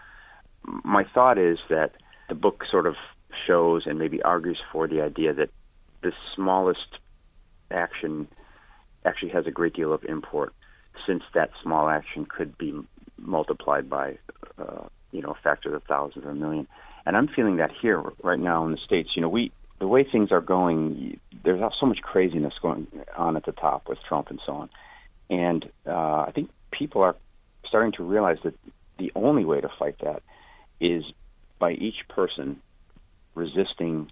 my 0.83 1.03
thought 1.03 1.37
is 1.37 1.59
that 1.69 1.91
the 2.29 2.35
book 2.35 2.63
sort 2.69 2.87
of 2.87 2.95
shows 3.45 3.85
and 3.85 3.99
maybe 3.99 4.21
argues 4.21 4.59
for 4.71 4.87
the 4.87 5.01
idea 5.01 5.33
that 5.33 5.49
the 6.01 6.11
smallest 6.33 6.99
action 7.71 8.27
actually 9.03 9.29
has 9.29 9.45
a 9.45 9.51
great 9.51 9.73
deal 9.73 9.93
of 9.93 10.03
import, 10.05 10.53
since 11.05 11.23
that 11.33 11.51
small 11.61 11.89
action 11.89 12.25
could 12.25 12.57
be 12.57 12.73
multiplied 13.17 13.89
by, 13.89 14.17
uh, 14.57 14.83
you 15.11 15.21
know, 15.21 15.29
a 15.29 15.41
factor 15.43 15.75
of 15.75 15.83
thousands 15.83 16.25
or 16.25 16.31
a 16.31 16.35
million. 16.35 16.67
And 17.05 17.15
I'm 17.15 17.27
feeling 17.27 17.57
that 17.57 17.71
here 17.71 18.01
right 18.23 18.39
now 18.39 18.65
in 18.65 18.71
the 18.71 18.77
states. 18.77 19.11
You 19.15 19.21
know, 19.21 19.29
we 19.29 19.51
the 19.79 19.87
way 19.87 20.03
things 20.03 20.31
are 20.31 20.41
going, 20.41 21.19
there's 21.43 21.61
so 21.79 21.85
much 21.85 22.01
craziness 22.01 22.53
going 22.61 22.87
on 23.17 23.35
at 23.35 23.45
the 23.45 23.51
top 23.51 23.89
with 23.89 23.99
Trump 24.07 24.29
and 24.29 24.39
so 24.45 24.53
on. 24.53 24.69
And 25.29 25.69
uh, 25.85 26.21
I 26.21 26.31
think 26.33 26.49
people 26.71 27.01
are 27.01 27.15
starting 27.65 27.91
to 27.93 28.03
realize 28.03 28.37
that 28.43 28.53
the 28.97 29.11
only 29.15 29.43
way 29.43 29.59
to 29.59 29.69
fight 29.77 29.97
that 30.01 30.23
is 30.79 31.03
by 31.59 31.73
each 31.73 32.07
person 32.07 32.61
resisting 33.33 34.11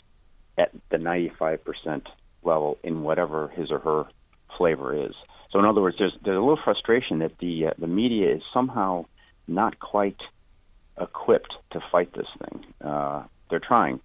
at 0.58 0.72
the 0.90 0.98
95% 0.98 2.06
level 2.44 2.78
in 2.84 3.04
whatever 3.04 3.48
his 3.50 3.72
or 3.72 3.80
her 3.80 4.06
flavor 4.58 4.94
is. 5.08 5.16
So 5.52 5.60
in 5.60 5.66
other 5.66 5.82
words, 5.82 5.98
there's 6.00 6.18
there's 6.24 6.38
a 6.38 6.42
little 6.42 6.60
frustration 6.64 7.20
that 7.20 7.38
the 7.38 7.68
uh, 7.68 7.74
the 7.78 7.88
media 7.88 8.36
is 8.36 8.42
somehow 8.52 9.06
not 9.48 9.80
quite 9.80 10.22
equipped 11.00 11.56
to 11.72 11.80
fight 11.92 12.14
this 12.14 12.28
thing. 12.40 12.66
Uh, 12.82 13.24
they're 13.50 13.60
trying, 13.60 14.00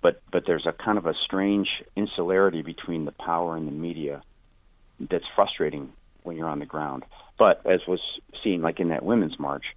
but 0.00 0.22
but 0.30 0.46
there's 0.46 0.66
a 0.66 0.72
kind 0.72 0.98
of 0.98 1.06
a 1.06 1.14
strange 1.14 1.82
insularity 1.96 2.62
between 2.62 3.04
the 3.04 3.12
power 3.12 3.56
and 3.56 3.66
the 3.66 3.72
media 3.72 4.22
that's 5.00 5.26
frustrating 5.34 5.92
when 6.22 6.36
you're 6.36 6.48
on 6.48 6.60
the 6.60 6.66
ground. 6.66 7.04
But 7.36 7.66
as 7.66 7.84
was 7.86 8.00
seen, 8.42 8.62
like 8.62 8.78
in 8.78 8.90
that 8.90 9.04
women's 9.04 9.38
march, 9.38 9.74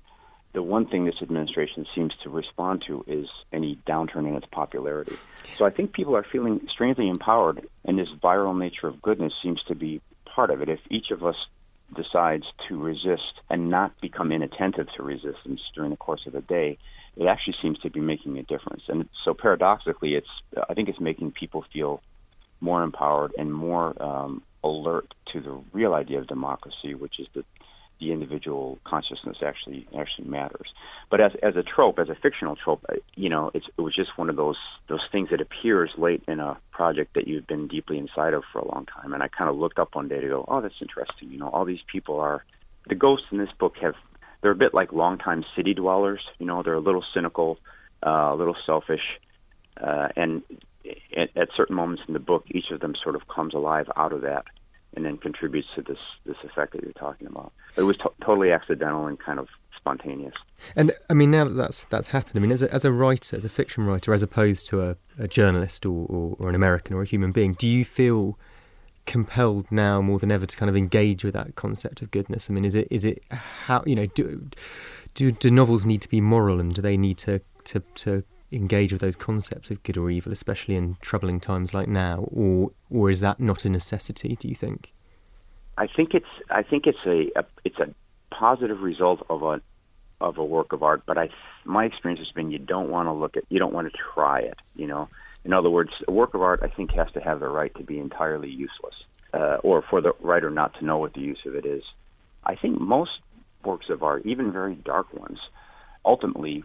the 0.56 0.64
one 0.64 0.86
thing 0.86 1.06
this 1.06 1.22
administration 1.22 1.86
seems 1.94 2.14
to 2.24 2.30
respond 2.30 2.84
to 2.88 3.04
is 3.08 3.28
any 3.52 3.78
downturn 3.86 4.28
in 4.28 4.36
its 4.36 4.48
popularity. 4.52 5.16
So 5.58 5.66
I 5.66 5.70
think 5.70 5.92
people 5.92 6.16
are 6.16 6.24
feeling 6.24 6.66
strangely 6.70 7.10
empowered, 7.10 7.68
and 7.84 8.00
this 8.00 8.10
viral 8.24 8.58
nature 8.58 8.88
of 8.88 9.02
goodness 9.02 9.34
seems 9.44 9.62
to 9.64 9.76
be 9.76 10.02
part 10.26 10.50
of 10.50 10.62
it. 10.62 10.70
If 10.70 10.80
each 10.90 11.12
of 11.12 11.24
us 11.24 11.36
decides 11.94 12.46
to 12.68 12.82
resist 12.82 13.42
and 13.50 13.70
not 13.70 14.00
become 14.02 14.32
inattentive 14.32 14.88
to 14.94 15.04
resistance 15.04 15.62
during 15.76 15.92
the 15.92 15.98
course 15.98 16.26
of 16.26 16.36
a 16.36 16.42
day, 16.42 16.78
it 17.18 17.28
actually 17.28 17.58
seems 17.62 17.78
to 17.80 17.90
be 17.90 18.00
making 18.00 18.38
a 18.38 18.44
difference. 18.44 18.84
And 18.88 19.10
so 19.24 19.34
paradoxically, 19.34 20.16
it's 20.16 20.30
I 20.70 20.74
think 20.74 20.90
it's 20.90 21.00
making 21.00 21.32
people 21.32 21.66
feel 21.74 22.02
more 22.62 22.82
empowered 22.82 23.34
and 23.38 23.54
more 23.54 24.02
um, 24.02 24.42
alert 24.64 25.14
to 25.34 25.42
the 25.42 25.62
real 25.74 25.94
idea 25.94 26.20
of 26.20 26.28
democracy, 26.28 26.96
which 26.96 27.20
is 27.20 27.28
that 27.34 27.46
the 28.00 28.12
individual 28.12 28.78
consciousness 28.84 29.38
actually 29.42 29.88
actually 29.98 30.28
matters. 30.28 30.74
But 31.10 31.22
as 31.22 31.32
as 31.42 31.56
a 31.56 31.64
trope, 31.64 32.00
as 32.00 32.10
a 32.10 32.16
fictional 32.16 32.56
trope, 32.56 32.86
uh, 32.90 32.96
you 33.16 33.30
know, 33.30 33.52
it's 33.54 33.68
it 33.78 33.82
was 33.82 33.96
just 33.96 34.18
one 34.18 34.30
of 34.30 34.36
those 34.36 34.58
those 34.88 35.02
things 35.12 35.30
that 35.30 35.42
appears 35.42 35.92
late 35.98 36.24
in 36.28 36.40
a 36.40 36.58
project 36.72 37.14
that 37.16 37.28
you've 37.28 37.48
been 37.48 37.68
deeply 37.68 37.98
inside 37.98 38.34
of 38.34 38.44
for 38.52 38.60
a 38.60 38.68
long 38.68 38.86
time. 38.86 39.14
And 39.14 39.24
I 39.24 39.28
kind 39.28 39.50
of 39.50 39.56
looked 39.56 39.80
up 39.80 39.96
one 39.96 40.08
day 40.08 40.20
to 40.20 40.28
go, 40.28 40.46
oh, 40.48 40.62
that's 40.62 40.82
interesting. 40.82 41.32
You 41.32 41.40
know, 41.40 41.50
all 41.50 41.66
these 41.66 41.84
people 41.88 42.20
are 42.20 42.44
the 42.88 42.96
ghosts 42.96 43.28
in 43.32 43.38
this 43.38 43.52
book 43.58 43.76
have 43.82 43.96
they're 44.42 44.52
a 44.52 44.56
bit 44.56 44.74
like 44.74 44.92
longtime 44.92 45.46
city 45.56 45.74
dwellers. 45.74 46.22
You 46.38 46.46
know, 46.46 46.62
they're 46.62 46.76
a 46.76 46.80
little 46.80 47.04
cynical, 47.14 47.58
uh, 48.06 48.32
a 48.34 48.36
little 48.36 48.58
selfish, 48.66 49.20
uh, 49.82 50.10
and 50.16 50.44
at, 51.16 51.36
at 51.36 51.50
certain 51.56 51.76
moments 51.76 52.04
in 52.08 52.14
the 52.14 52.20
book, 52.20 52.46
each 52.52 52.70
of 52.72 52.80
them 52.80 52.94
sort 52.96 53.16
of 53.16 53.28
comes 53.28 53.54
alive 53.54 53.90
out 53.96 54.14
of 54.14 54.22
that 54.22 54.46
and 54.96 55.06
then 55.06 55.18
contributes 55.18 55.68
to 55.76 55.82
this 55.82 56.00
this 56.26 56.38
effect 56.44 56.74
that 56.74 56.84
you're 56.84 56.94
talking 56.94 57.28
about. 57.28 57.52
It 57.78 57.84
was 57.84 57.98
to- 57.98 58.14
totally 58.22 58.52
accidental 58.52 59.08
and 59.08 59.20
kind 59.20 59.40
of 59.40 59.48
spontaneous. 59.76 60.34
And 60.76 60.92
I 61.10 61.14
mean, 61.14 61.32
now 61.32 61.46
that 61.46 61.54
that's 61.54 61.84
that's 61.86 62.08
happened, 62.08 62.38
I 62.38 62.40
mean, 62.40 62.52
as 62.52 62.64
a, 62.64 62.74
as 62.74 62.86
a 62.86 62.92
writer, 62.92 63.36
as 63.36 63.46
a 63.46 63.50
fiction 63.50 63.86
writer, 63.86 64.14
as 64.14 64.24
opposed 64.24 64.68
to 64.70 64.82
a, 64.82 64.98
a 65.20 65.28
journalist 65.28 65.86
or, 65.86 66.06
or, 66.08 66.36
or, 66.40 66.50
an 66.50 66.56
American 66.56 66.96
or 66.96 67.02
a 67.02 67.06
human 67.06 67.32
being, 67.32 67.54
do 67.54 67.68
you 67.68 67.86
feel 67.86 68.38
compelled 69.06 69.72
now 69.72 70.02
more 70.02 70.18
than 70.18 70.32
ever 70.32 70.48
to 70.48 70.58
kind 70.58 70.70
of 70.70 70.76
engage 70.76 71.24
with 71.24 71.34
that 71.36 71.56
concept 71.56 72.02
of 72.02 72.10
goodness? 72.12 72.50
I 72.50 72.54
mean, 72.54 72.66
is 72.66 72.76
it 72.76 72.88
is 72.90 73.06
it 73.06 73.24
how 73.30 73.84
you 73.86 73.96
know 73.96 74.08
do 74.08 74.50
do, 75.14 75.32
do 75.32 75.52
novels 75.52 75.86
need 75.86 76.02
to 76.02 76.10
be 76.10 76.22
moral 76.22 76.60
and 76.60 76.74
do 76.74 76.82
they 76.82 76.98
need 76.98 77.18
to 77.20 77.42
to, 77.66 77.80
to 77.96 78.24
engage 78.52 78.92
with 78.92 79.02
those 79.02 79.16
concepts 79.16 79.72
of 79.72 79.84
good 79.84 79.98
or 79.98 80.10
evil, 80.10 80.32
especially 80.32 80.76
in 80.76 80.98
troubling 81.02 81.40
times 81.40 81.74
like 81.74 81.88
now, 81.88 82.28
or 82.32 82.72
or 82.90 83.10
is 83.10 83.20
that 83.22 83.40
not 83.40 83.66
a 83.66 83.70
necessity? 83.70 84.36
Do 84.36 84.48
you 84.48 84.56
think? 84.56 84.94
I 85.78 85.88
think 85.88 86.14
it's 86.14 86.26
I 86.50 86.64
think 86.64 86.88
it's 86.88 87.06
a, 87.06 87.32
a 87.40 87.46
it's 87.64 87.80
a 87.80 87.94
positive 88.32 88.82
result 88.82 89.26
of 89.30 89.44
a 89.44 89.62
of 90.22 90.38
a 90.38 90.46
work 90.46 90.74
of 90.74 90.84
art. 90.84 91.04
But 91.06 91.18
I 91.18 91.30
my 91.66 91.86
experience 91.86 92.20
has 92.20 92.32
been 92.32 92.52
you 92.52 92.60
don't 92.60 92.90
want 92.90 93.08
to 93.08 93.12
look 93.12 93.38
at 93.38 93.44
you 93.50 93.60
don't 93.60 93.74
want 93.74 93.92
to 93.92 93.98
try 94.14 94.40
it. 94.40 94.58
You 94.76 94.88
know, 94.88 95.10
in 95.44 95.54
other 95.54 95.70
words, 95.70 95.92
a 96.08 96.12
work 96.12 96.34
of 96.34 96.42
art 96.42 96.62
I 96.64 96.68
think 96.68 96.92
has 96.92 97.12
to 97.14 97.20
have 97.20 97.40
the 97.40 97.50
right 97.50 97.74
to 97.76 97.84
be 97.84 98.00
entirely 98.00 98.50
useless, 98.50 98.96
uh, 99.34 99.58
or 99.64 99.82
for 99.82 100.02
the 100.02 100.14
writer 100.20 100.50
not 100.50 100.78
to 100.80 100.86
know 100.86 100.98
what 100.98 101.14
the 101.14 101.22
use 101.22 101.46
of 101.46 101.56
it 101.56 101.66
is. 101.66 101.84
I 102.44 102.56
think 102.56 102.80
most 102.80 103.20
works 103.64 103.90
of 103.90 104.04
art, 104.04 104.26
even 104.26 104.52
very 104.52 104.76
dark 104.76 105.12
ones, 105.14 105.40
ultimately 106.06 106.64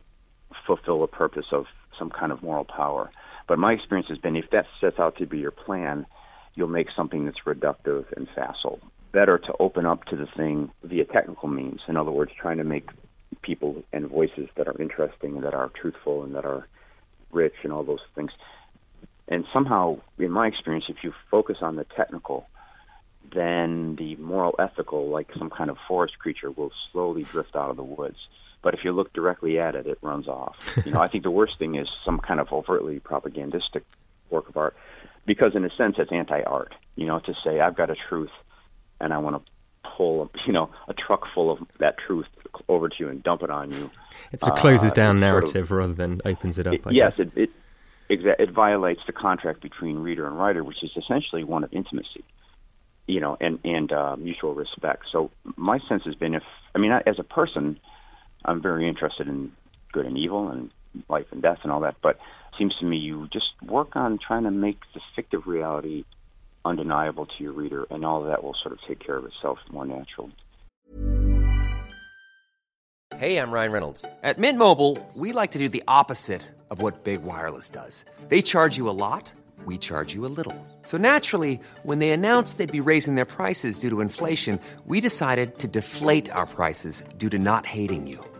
fulfill 0.67 1.03
a 1.03 1.09
purpose 1.09 1.47
of 1.53 1.67
some 1.99 2.11
kind 2.11 2.33
of 2.33 2.43
moral 2.43 2.65
power. 2.65 3.11
But 3.47 3.59
my 3.59 3.73
experience 3.73 4.09
has 4.09 4.19
been 4.19 4.37
if 4.37 4.51
that 4.51 4.67
sets 4.81 4.99
out 4.99 5.17
to 5.17 5.27
be 5.27 5.39
your 5.39 5.51
plan, 5.51 6.07
you'll 6.55 6.69
make 6.69 6.91
something 6.91 7.25
that's 7.25 7.41
reductive 7.47 8.13
and 8.17 8.29
facile. 8.35 8.81
Better 9.13 9.39
to 9.39 9.55
open 9.59 9.87
up 9.87 10.05
to 10.07 10.17
the 10.17 10.27
thing 10.27 10.71
via 10.85 11.05
technical 11.05 11.49
means. 11.49 11.81
In 11.89 11.97
other 11.97 12.13
words, 12.13 12.33
trying 12.39 12.59
to 12.59 12.65
make 12.65 12.91
people 13.43 13.83
and 13.93 14.07
voices 14.07 14.49
that 14.57 14.69
are 14.69 14.81
interesting 14.81 15.41
that 15.41 15.55
are 15.55 15.71
truthful 15.71 16.23
and 16.23 16.35
that 16.35 16.45
are 16.45 16.67
rich 17.33 17.55
and 17.63 17.73
all 17.73 17.83
those 17.83 18.05
things. 18.15 18.33
And 19.29 19.47
somehow, 19.53 20.01
in 20.19 20.31
my 20.31 20.49
experience, 20.49 20.87
if 20.89 21.03
you 21.03 21.15
focus 21.31 21.59
on 21.61 21.77
the 21.77 21.85
technical, 21.85 22.49
then 23.33 23.97
the 23.97 24.17
moral 24.17 24.57
ethical, 24.59 25.09
like 25.09 25.29
some 25.39 25.51
kind 25.51 25.71
of 25.71 25.77
forest 25.87 26.19
creature, 26.19 26.51
will 26.51 26.73
slowly 26.91 27.23
drift 27.23 27.55
out 27.55 27.71
of 27.71 27.77
the 27.77 27.85
woods. 27.85 28.19
But 28.63 28.75
if 28.75 28.85
you 28.85 28.93
look 28.93 29.13
directly 29.13 29.59
at 29.59 29.75
it, 29.75 29.87
it 29.87 29.99
runs 30.03 30.29
off. 30.29 30.57
You 30.85 30.93
know, 30.93 31.01
I 31.01 31.09
think 31.09 31.25
the 31.25 31.31
worst 31.31 31.59
thing 31.59 31.75
is 31.77 31.89
some 32.05 32.19
kind 32.19 32.41
of 32.41 32.53
overtly 32.53 33.01
propagandistic 33.01 33.83
work 34.31 34.49
of 34.49 34.57
art, 34.57 34.77
because 35.27 35.55
in 35.55 35.65
a 35.65 35.71
sense, 35.77 35.97
it's 35.99 36.13
anti-art. 36.13 36.75
You 36.97 37.07
know, 37.07 37.19
to 37.21 37.35
say 37.43 37.61
I've 37.61 37.77
got 37.77 37.91
a 37.91 37.97
truth, 38.09 38.31
and 39.01 39.13
I 39.13 39.19
want 39.19 39.37
to 39.45 39.51
pull, 39.97 40.31
you 40.47 40.53
know, 40.53 40.71
a 40.89 40.95
truck 40.95 41.27
full 41.35 41.51
of 41.51 41.59
that 41.79 41.97
truth 41.99 42.27
over 42.69 42.89
to 42.89 42.95
you 42.99 43.09
and 43.09 43.23
dump 43.23 43.43
it 43.43 43.51
on 43.51 43.71
you. 43.71 43.91
It's 44.33 44.47
a 44.47 44.51
closes 44.51 44.93
uh, 44.93 44.95
down 44.95 45.15
sort 45.15 45.17
of- 45.17 45.21
narrative 45.21 45.71
rather 45.71 45.93
than 45.95 46.21
opens 46.25 46.59
it 46.59 46.67
up. 46.67 46.75
it- 46.75 46.87
I 46.87 46.91
yes, 46.91 47.17
guess. 47.17 47.27
it, 47.35 47.51
it 48.09 48.21
exa- 48.21 48.37
it 48.39 48.51
violates 48.51 49.01
the 49.07 49.13
contract 49.13 49.61
between 49.63 49.99
reader 49.99 50.27
and 50.27 50.39
writer, 50.39 50.63
which 50.65 50.83
is 50.83 50.91
essentially 50.97 51.45
one 51.45 51.65
of 51.65 51.73
intimacy, 51.73 52.25
you 53.07 53.21
know, 53.21 53.37
and 53.41 53.59
and 53.65 53.91
uh, 53.93 54.17
mutual 54.17 54.55
respect. 54.55 55.05
So 55.11 55.31
my 55.57 55.79
sense 55.89 56.05
has 56.05 56.15
been, 56.15 56.35
if 56.35 56.43
I 56.75 56.79
mean, 56.79 56.93
I, 56.93 57.03
as 57.07 57.19
a 57.19 57.25
person, 57.25 57.79
I'm 58.45 58.63
very 58.63 58.89
interested 58.89 59.29
in 59.29 59.53
good 59.93 60.07
and 60.07 60.17
evil 60.17 60.49
and 60.49 60.71
life 61.09 61.27
and 61.31 61.43
death 61.43 61.59
and 61.63 61.73
all 61.73 61.81
that. 61.81 61.97
But 62.03 62.17
it 62.17 62.59
seems 62.59 62.77
to 62.77 62.85
me 62.85 62.97
you 62.97 63.29
just 63.33 63.51
work 63.63 63.97
on 63.97 64.19
trying 64.19 64.45
to 64.45 64.51
make 64.51 64.81
the 64.95 65.01
fictive 65.15 65.47
reality 65.47 66.05
undeniable 66.65 67.27
to 67.27 67.43
your 67.43 67.53
reader, 67.53 67.87
and 67.91 68.05
all 68.05 68.21
of 68.23 68.29
that 68.29 68.45
will 68.45 68.55
sort 68.55 68.73
of 68.73 68.81
take 68.87 68.99
care 69.05 69.17
of 69.17 69.25
itself 69.25 69.59
more 69.71 69.87
naturally. 69.87 70.35
Hey, 73.17 73.39
I'm 73.39 73.51
Ryan 73.51 73.73
Reynolds. 73.73 74.05
At 74.23 74.39
Mint 74.39 74.57
Mobile, 74.57 74.97
we 75.15 75.33
like 75.33 75.51
to 75.51 75.59
do 75.59 75.69
the 75.69 75.83
opposite 75.89 76.43
of 76.71 76.81
what 76.81 77.05
Big 77.05 77.23
Wireless 77.23 77.69
does. 77.69 78.05
They 78.29 78.41
charge 78.41 78.77
you 78.77 78.89
a 78.89 78.93
lot, 78.93 79.33
we 79.65 79.77
charge 79.79 80.15
you 80.15 80.25
a 80.25 80.33
little. 80.39 80.55
So 80.85 80.97
naturally, 80.97 81.61
when 81.83 81.99
they 81.99 82.11
announced 82.11 82.57
they'd 82.57 82.73
be 82.73 82.81
raising 82.81 83.17
their 83.17 83.25
prices 83.25 83.79
due 83.79 83.91
to 83.91 84.01
inflation, 84.01 84.61
we 84.87 85.01
decided 85.01 85.59
to 85.59 85.69
deflate 85.69 86.31
our 86.31 86.47
prices 86.47 87.03
due 87.19 87.29
to 87.31 87.39
not 87.39 87.67
hating 87.67 88.07
you. 88.07 88.25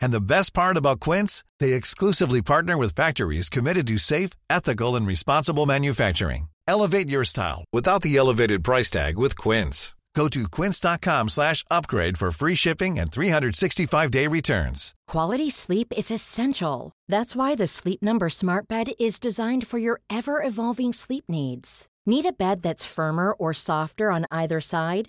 And 0.00 0.12
the 0.12 0.20
best 0.20 0.52
part 0.52 0.76
about 0.76 1.00
Quince, 1.00 1.44
they 1.58 1.72
exclusively 1.72 2.42
partner 2.42 2.76
with 2.76 2.94
factories 2.94 3.48
committed 3.48 3.86
to 3.86 3.98
safe, 3.98 4.30
ethical, 4.50 4.96
and 4.96 5.06
responsible 5.06 5.66
manufacturing. 5.66 6.48
Elevate 6.68 7.08
your 7.08 7.24
style 7.24 7.64
without 7.72 8.02
the 8.02 8.16
elevated 8.16 8.62
price 8.62 8.90
tag 8.90 9.18
with 9.18 9.36
Quince. 9.36 9.94
Go 10.14 10.28
to 10.28 10.48
quince.com 10.48 11.28
slash 11.28 11.64
upgrade 11.70 12.18
for 12.18 12.30
free 12.30 12.54
shipping 12.54 12.98
and 12.98 13.10
365-day 13.10 14.26
returns. 14.26 14.94
Quality 15.06 15.50
sleep 15.50 15.92
is 15.96 16.10
essential. 16.10 16.92
That's 17.08 17.36
why 17.36 17.54
the 17.54 17.66
Sleep 17.66 18.02
Number 18.02 18.28
Smart 18.28 18.66
Bed 18.68 18.92
is 18.98 19.20
designed 19.20 19.66
for 19.66 19.78
your 19.78 20.00
ever 20.10 20.42
evolving 20.42 20.92
sleep 20.92 21.24
needs. 21.28 21.86
Need 22.06 22.26
a 22.26 22.32
bed 22.32 22.62
that's 22.62 22.84
firmer 22.84 23.32
or 23.32 23.54
softer 23.54 24.10
on 24.10 24.26
either 24.30 24.60
side? 24.60 25.08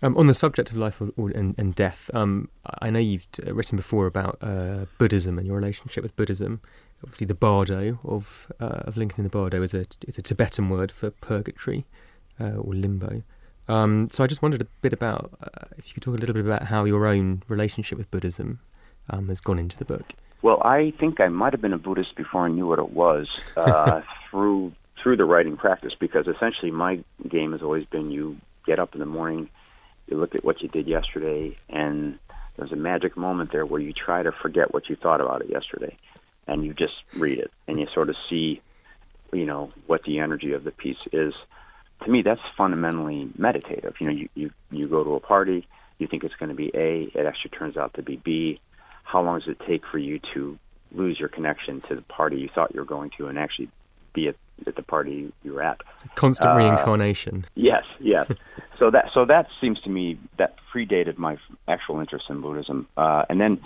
Um, 0.00 0.16
on 0.16 0.28
the 0.28 0.34
subject 0.34 0.70
of 0.70 0.76
life 0.76 1.00
and, 1.00 1.58
and 1.58 1.74
death, 1.74 2.10
um, 2.14 2.48
I 2.80 2.90
know 2.90 3.00
you've 3.00 3.26
written 3.46 3.76
before 3.76 4.06
about 4.06 4.38
uh, 4.40 4.84
Buddhism 4.96 5.38
and 5.38 5.46
your 5.46 5.56
relationship 5.56 6.02
with 6.04 6.14
Buddhism. 6.14 6.60
Obviously, 7.02 7.26
the 7.26 7.34
bardo 7.34 7.98
of 8.04 8.50
uh, 8.60 8.82
of 8.86 8.96
Lincoln 8.96 9.20
in 9.20 9.24
the 9.24 9.30
Bardo 9.30 9.62
is 9.62 9.74
a 9.74 9.84
is 10.06 10.18
a 10.18 10.22
Tibetan 10.22 10.68
word 10.68 10.92
for 10.92 11.10
purgatory 11.10 11.84
uh, 12.40 12.56
or 12.56 12.74
limbo. 12.74 13.22
Um, 13.68 14.08
so 14.10 14.24
I 14.24 14.26
just 14.26 14.40
wondered 14.40 14.62
a 14.62 14.66
bit 14.82 14.92
about 14.92 15.30
uh, 15.42 15.66
if 15.76 15.88
you 15.88 15.94
could 15.94 16.02
talk 16.02 16.14
a 16.14 16.18
little 16.18 16.34
bit 16.34 16.44
about 16.44 16.64
how 16.64 16.84
your 16.84 17.06
own 17.06 17.42
relationship 17.48 17.98
with 17.98 18.10
Buddhism 18.10 18.60
um, 19.10 19.28
has 19.28 19.40
gone 19.40 19.58
into 19.58 19.76
the 19.76 19.84
book. 19.84 20.14
Well, 20.42 20.62
I 20.64 20.92
think 20.92 21.20
I 21.20 21.28
might 21.28 21.52
have 21.52 21.60
been 21.60 21.72
a 21.72 21.78
Buddhist 21.78 22.14
before 22.14 22.44
I 22.44 22.48
knew 22.48 22.66
what 22.66 22.78
it 22.78 22.90
was 22.90 23.40
uh, 23.56 24.02
through 24.30 24.72
through 24.96 25.16
the 25.16 25.24
writing 25.24 25.56
practice, 25.56 25.94
because 25.94 26.26
essentially 26.26 26.70
my 26.70 27.00
game 27.28 27.52
has 27.52 27.62
always 27.62 27.84
been 27.84 28.10
you 28.10 28.36
get 28.66 28.78
up 28.78 28.94
in 28.94 29.00
the 29.00 29.06
morning, 29.06 29.48
you 30.10 30.16
look 30.16 30.34
at 30.34 30.44
what 30.44 30.62
you 30.62 30.68
did 30.68 30.86
yesterday, 30.86 31.56
and 31.68 32.18
there's 32.56 32.72
a 32.72 32.76
magic 32.76 33.16
moment 33.16 33.52
there 33.52 33.66
where 33.66 33.80
you 33.80 33.92
try 33.92 34.22
to 34.22 34.32
forget 34.32 34.72
what 34.72 34.88
you 34.88 34.96
thought 34.96 35.20
about 35.20 35.42
it 35.42 35.50
yesterday, 35.50 35.96
and 36.46 36.64
you 36.64 36.74
just 36.74 36.94
read 37.14 37.38
it, 37.38 37.50
and 37.66 37.78
you 37.78 37.86
sort 37.92 38.08
of 38.08 38.16
see, 38.28 38.60
you 39.32 39.46
know, 39.46 39.70
what 39.86 40.02
the 40.04 40.18
energy 40.18 40.52
of 40.52 40.64
the 40.64 40.72
piece 40.72 40.98
is. 41.12 41.34
To 42.04 42.10
me, 42.10 42.22
that's 42.22 42.40
fundamentally 42.56 43.30
meditative. 43.36 43.94
You 44.00 44.06
know, 44.06 44.12
you 44.12 44.28
you, 44.34 44.50
you 44.70 44.88
go 44.88 45.04
to 45.04 45.14
a 45.14 45.20
party, 45.20 45.66
you 45.98 46.06
think 46.06 46.24
it's 46.24 46.36
going 46.36 46.50
to 46.50 46.54
be 46.54 46.70
A, 46.74 47.10
it 47.14 47.26
actually 47.26 47.50
turns 47.50 47.76
out 47.76 47.94
to 47.94 48.02
be 48.02 48.16
B. 48.16 48.60
How 49.02 49.22
long 49.22 49.38
does 49.38 49.48
it 49.48 49.60
take 49.66 49.86
for 49.86 49.98
you 49.98 50.20
to 50.34 50.58
lose 50.92 51.18
your 51.18 51.28
connection 51.28 51.80
to 51.82 51.94
the 51.94 52.02
party 52.02 52.38
you 52.38 52.48
thought 52.48 52.74
you 52.74 52.80
were 52.80 52.86
going 52.86 53.10
to, 53.18 53.26
and 53.28 53.38
actually 53.38 53.68
be 54.18 54.28
at, 54.28 54.36
at 54.66 54.74
the 54.76 54.82
party 54.82 55.32
you 55.44 55.52
were 55.54 55.62
at? 55.62 55.78
Constant 56.14 56.50
Uh, 56.52 56.56
reincarnation. 56.62 57.44
Yes, 57.54 57.84
yes. 58.00 58.26
so 58.78 58.90
that 58.90 59.06
so 59.14 59.24
that 59.24 59.44
seems 59.60 59.78
to 59.86 59.90
me 59.90 60.04
that 60.40 60.50
predated 60.72 61.16
my 61.18 61.34
actual 61.66 61.96
interest 62.00 62.26
in 62.32 62.40
Buddhism, 62.40 62.78
uh, 62.96 63.24
and 63.30 63.40
then 63.40 63.60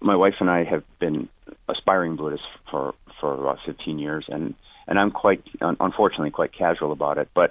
my 0.00 0.16
wife 0.16 0.36
and 0.40 0.50
I 0.58 0.64
have 0.64 0.84
been 0.98 1.28
aspiring 1.68 2.16
Buddhists 2.16 2.46
for 2.70 2.94
for 3.20 3.34
about 3.34 3.58
15 3.66 3.98
years, 3.98 4.24
and 4.28 4.54
and 4.88 4.98
I'm 5.00 5.10
quite 5.10 5.42
unfortunately 5.60 6.30
quite 6.30 6.52
casual 6.52 6.92
about 6.92 7.18
it, 7.18 7.28
but 7.34 7.50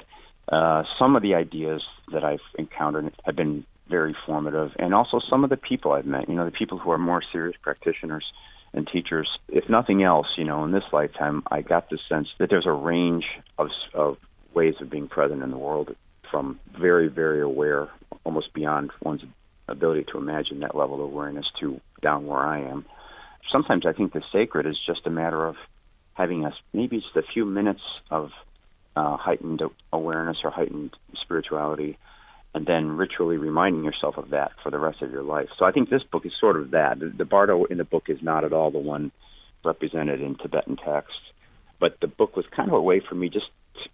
uh, 0.50 0.84
some 1.00 1.16
of 1.18 1.22
the 1.22 1.36
ideas 1.36 1.82
that 2.14 2.24
I've 2.24 2.48
encountered 2.58 3.14
have 3.26 3.36
been 3.36 3.66
very 3.90 4.16
formative, 4.26 4.72
and 4.80 4.94
also 4.94 5.20
some 5.20 5.44
of 5.44 5.50
the 5.50 5.58
people 5.58 5.92
I've 5.92 6.06
met. 6.06 6.30
You 6.30 6.36
know, 6.36 6.46
the 6.46 6.58
people 6.62 6.78
who 6.78 6.92
are 6.92 6.98
more 6.98 7.22
serious 7.22 7.58
practitioners 7.62 8.26
and 8.78 8.88
teachers. 8.88 9.28
If 9.50 9.68
nothing 9.70 10.04
else, 10.04 10.28
you 10.38 10.46
know, 10.46 10.64
in 10.64 10.72
this 10.72 10.86
lifetime, 10.94 11.44
I 11.52 11.62
got 11.62 11.90
the 11.90 11.98
sense 12.08 12.30
that 12.38 12.50
there's 12.50 12.66
a 12.66 12.72
range 12.72 13.26
of 13.58 13.70
of 13.94 14.18
ways 14.54 14.76
of 14.80 14.90
being 14.90 15.08
present 15.08 15.44
in 15.44 15.52
the 15.52 15.58
world, 15.58 15.96
from 16.32 16.60
very 16.80 17.08
very 17.08 17.42
aware, 17.42 17.90
almost 18.24 18.54
beyond 18.54 18.92
one's 19.02 19.24
ability 19.68 20.06
to 20.12 20.18
imagine 20.18 20.62
that 20.62 20.76
level 20.76 20.96
of 20.96 21.02
awareness, 21.12 21.48
to 21.60 21.82
down 22.02 22.26
where 22.26 22.40
I 22.40 22.62
am. 22.62 22.86
Sometimes 23.52 23.86
I 23.86 23.94
think 23.94 24.14
the 24.14 24.24
sacred 24.32 24.66
is 24.66 24.78
just 24.86 25.06
a 25.06 25.10
matter 25.10 25.46
of 25.46 25.56
having 26.14 26.46
us 26.46 26.56
maybe 26.74 27.00
just 27.00 27.16
a 27.16 27.22
few 27.22 27.46
minutes 27.46 27.82
of 28.10 28.32
uh, 28.96 29.18
heightened 29.18 29.62
awareness 29.94 30.38
or 30.44 30.50
heightened 30.50 30.96
spirituality, 31.16 31.98
and 32.58 32.66
then 32.66 32.98
ritually 32.98 33.38
reminding 33.38 33.84
yourself 33.84 34.18
of 34.18 34.32
that 34.32 34.52
for 34.64 34.72
the 34.72 34.80
rest 34.80 35.04
of 35.04 35.12
your 35.12 35.22
life. 35.22 35.48
So 35.60 35.66
I 35.66 35.72
think 35.72 35.92
this 35.92 36.02
book 36.02 36.26
is 36.26 36.34
sort 36.38 36.58
of 36.60 36.72
that. 36.72 36.98
The, 37.00 37.24
bardo 37.24 37.66
in 37.66 37.78
the 37.78 37.84
book 37.84 38.10
is 38.10 38.20
not 38.24 38.44
at 38.44 38.52
all 38.52 38.72
the 38.72 38.80
one 38.80 39.12
represented 39.64 40.22
in 40.22 40.34
Tibetan 40.34 40.76
text, 40.76 41.20
but 41.78 42.00
the 42.00 42.08
book 42.08 42.36
was 42.36 42.48
kind 42.48 42.68
of 42.68 42.74
a 42.74 42.82
way 42.82 43.00
for 43.00 43.14
me 43.14 43.30
just, 43.30 43.50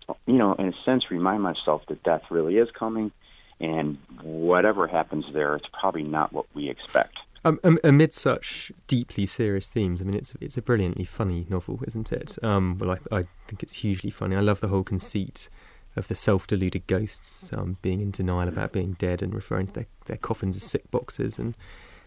to, 0.08 0.16
you 0.26 0.36
know, 0.36 0.54
in 0.54 0.70
a 0.70 0.84
sense, 0.86 1.12
remind 1.12 1.44
myself 1.44 1.82
that 1.90 2.04
death 2.04 2.24
really 2.30 2.56
is 2.56 2.72
coming, 2.72 3.12
and 3.60 3.98
whatever 4.22 4.88
happens 4.88 5.26
there, 5.34 5.58
it's 5.58 5.68
probably 5.78 6.04
not 6.04 6.32
what 6.32 6.46
we 6.54 6.70
expect. 6.70 7.18
Um, 7.44 7.60
am- 7.66 7.80
amid 7.84 8.14
such 8.14 8.72
deeply 8.88 9.26
serious 9.26 9.68
themes, 9.68 10.02
I 10.02 10.06
mean, 10.06 10.16
it's 10.16 10.32
it's 10.40 10.56
a 10.56 10.62
brilliantly 10.62 11.04
funny 11.04 11.46
novel, 11.50 11.82
isn't 11.86 12.14
it? 12.14 12.42
Um, 12.42 12.78
well, 12.78 12.92
I, 12.92 13.20
I 13.20 13.24
think 13.48 13.62
it's 13.62 13.76
hugely 13.76 14.10
funny. 14.10 14.38
I 14.38 14.40
love 14.40 14.62
the 14.62 14.70
whole 14.70 14.84
conceit 14.84 15.50
of 15.96 16.08
the 16.08 16.16
self-deluded 16.16 16.88
ghosts 16.88 17.52
um, 17.54 17.78
being 17.82 18.02
in 18.02 18.12
denial 18.12 18.48
about 18.48 18.72
being 18.72 18.94
dead 18.94 19.22
and 19.22 19.34
referring 19.34 19.68
to 19.68 19.74
their, 19.74 19.86
their 20.06 20.18
coffins 20.18 20.56
as 20.56 20.64
sick 20.64 20.90
boxes 20.92 21.38
and 21.38 21.56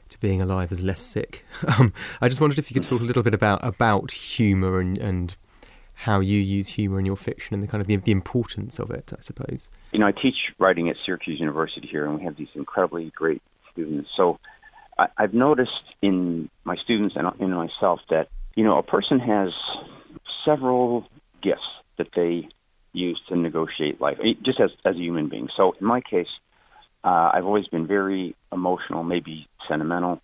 to 0.08 0.20
being 0.20 0.40
alive 0.40 0.72
as 0.72 0.82
less 0.82 1.02
sick. 1.02 1.44
Um, 1.78 1.92
I 2.20 2.28
just 2.28 2.40
wondered 2.40 2.58
if 2.58 2.70
you 2.70 2.74
could 2.74 2.88
talk 2.88 3.00
a 3.00 3.04
little 3.04 3.22
bit 3.22 3.34
about 3.34 3.62
about 3.64 4.12
humour 4.12 4.80
and 4.80 4.96
and 4.98 5.36
how 6.00 6.20
you 6.20 6.38
use 6.38 6.68
humour 6.68 6.98
in 6.98 7.06
your 7.06 7.16
fiction 7.16 7.54
and 7.54 7.62
the 7.62 7.66
kind 7.66 7.80
of 7.80 7.86
the, 7.86 7.96
the 7.96 8.12
importance 8.12 8.78
of 8.78 8.90
it, 8.90 9.12
I 9.16 9.20
suppose. 9.20 9.70
You 9.92 9.98
know, 9.98 10.06
I 10.06 10.12
teach 10.12 10.52
writing 10.58 10.90
at 10.90 10.96
Syracuse 11.04 11.40
University 11.40 11.88
here, 11.88 12.04
and 12.04 12.18
we 12.18 12.24
have 12.24 12.36
these 12.36 12.50
incredibly 12.54 13.10
great 13.10 13.40
students. 13.72 14.10
So 14.14 14.38
I, 14.98 15.08
I've 15.16 15.32
noticed 15.34 15.82
in 16.02 16.50
my 16.64 16.76
students 16.76 17.16
and 17.16 17.28
in 17.40 17.52
myself 17.52 18.00
that 18.10 18.28
you 18.54 18.64
know 18.64 18.78
a 18.78 18.82
person 18.82 19.18
has 19.20 19.52
several 20.44 21.08
gifts 21.42 21.68
that 21.96 22.08
they 22.14 22.48
use 22.96 23.20
to 23.28 23.36
negotiate 23.36 24.00
life, 24.00 24.18
just 24.42 24.60
as 24.60 24.70
as 24.84 24.96
a 24.96 24.98
human 24.98 25.28
being. 25.28 25.48
So 25.54 25.76
in 25.80 25.86
my 25.86 26.00
case, 26.00 26.28
uh, 27.04 27.30
I've 27.32 27.46
always 27.46 27.68
been 27.68 27.86
very 27.86 28.34
emotional, 28.52 29.04
maybe 29.04 29.48
sentimental, 29.68 30.20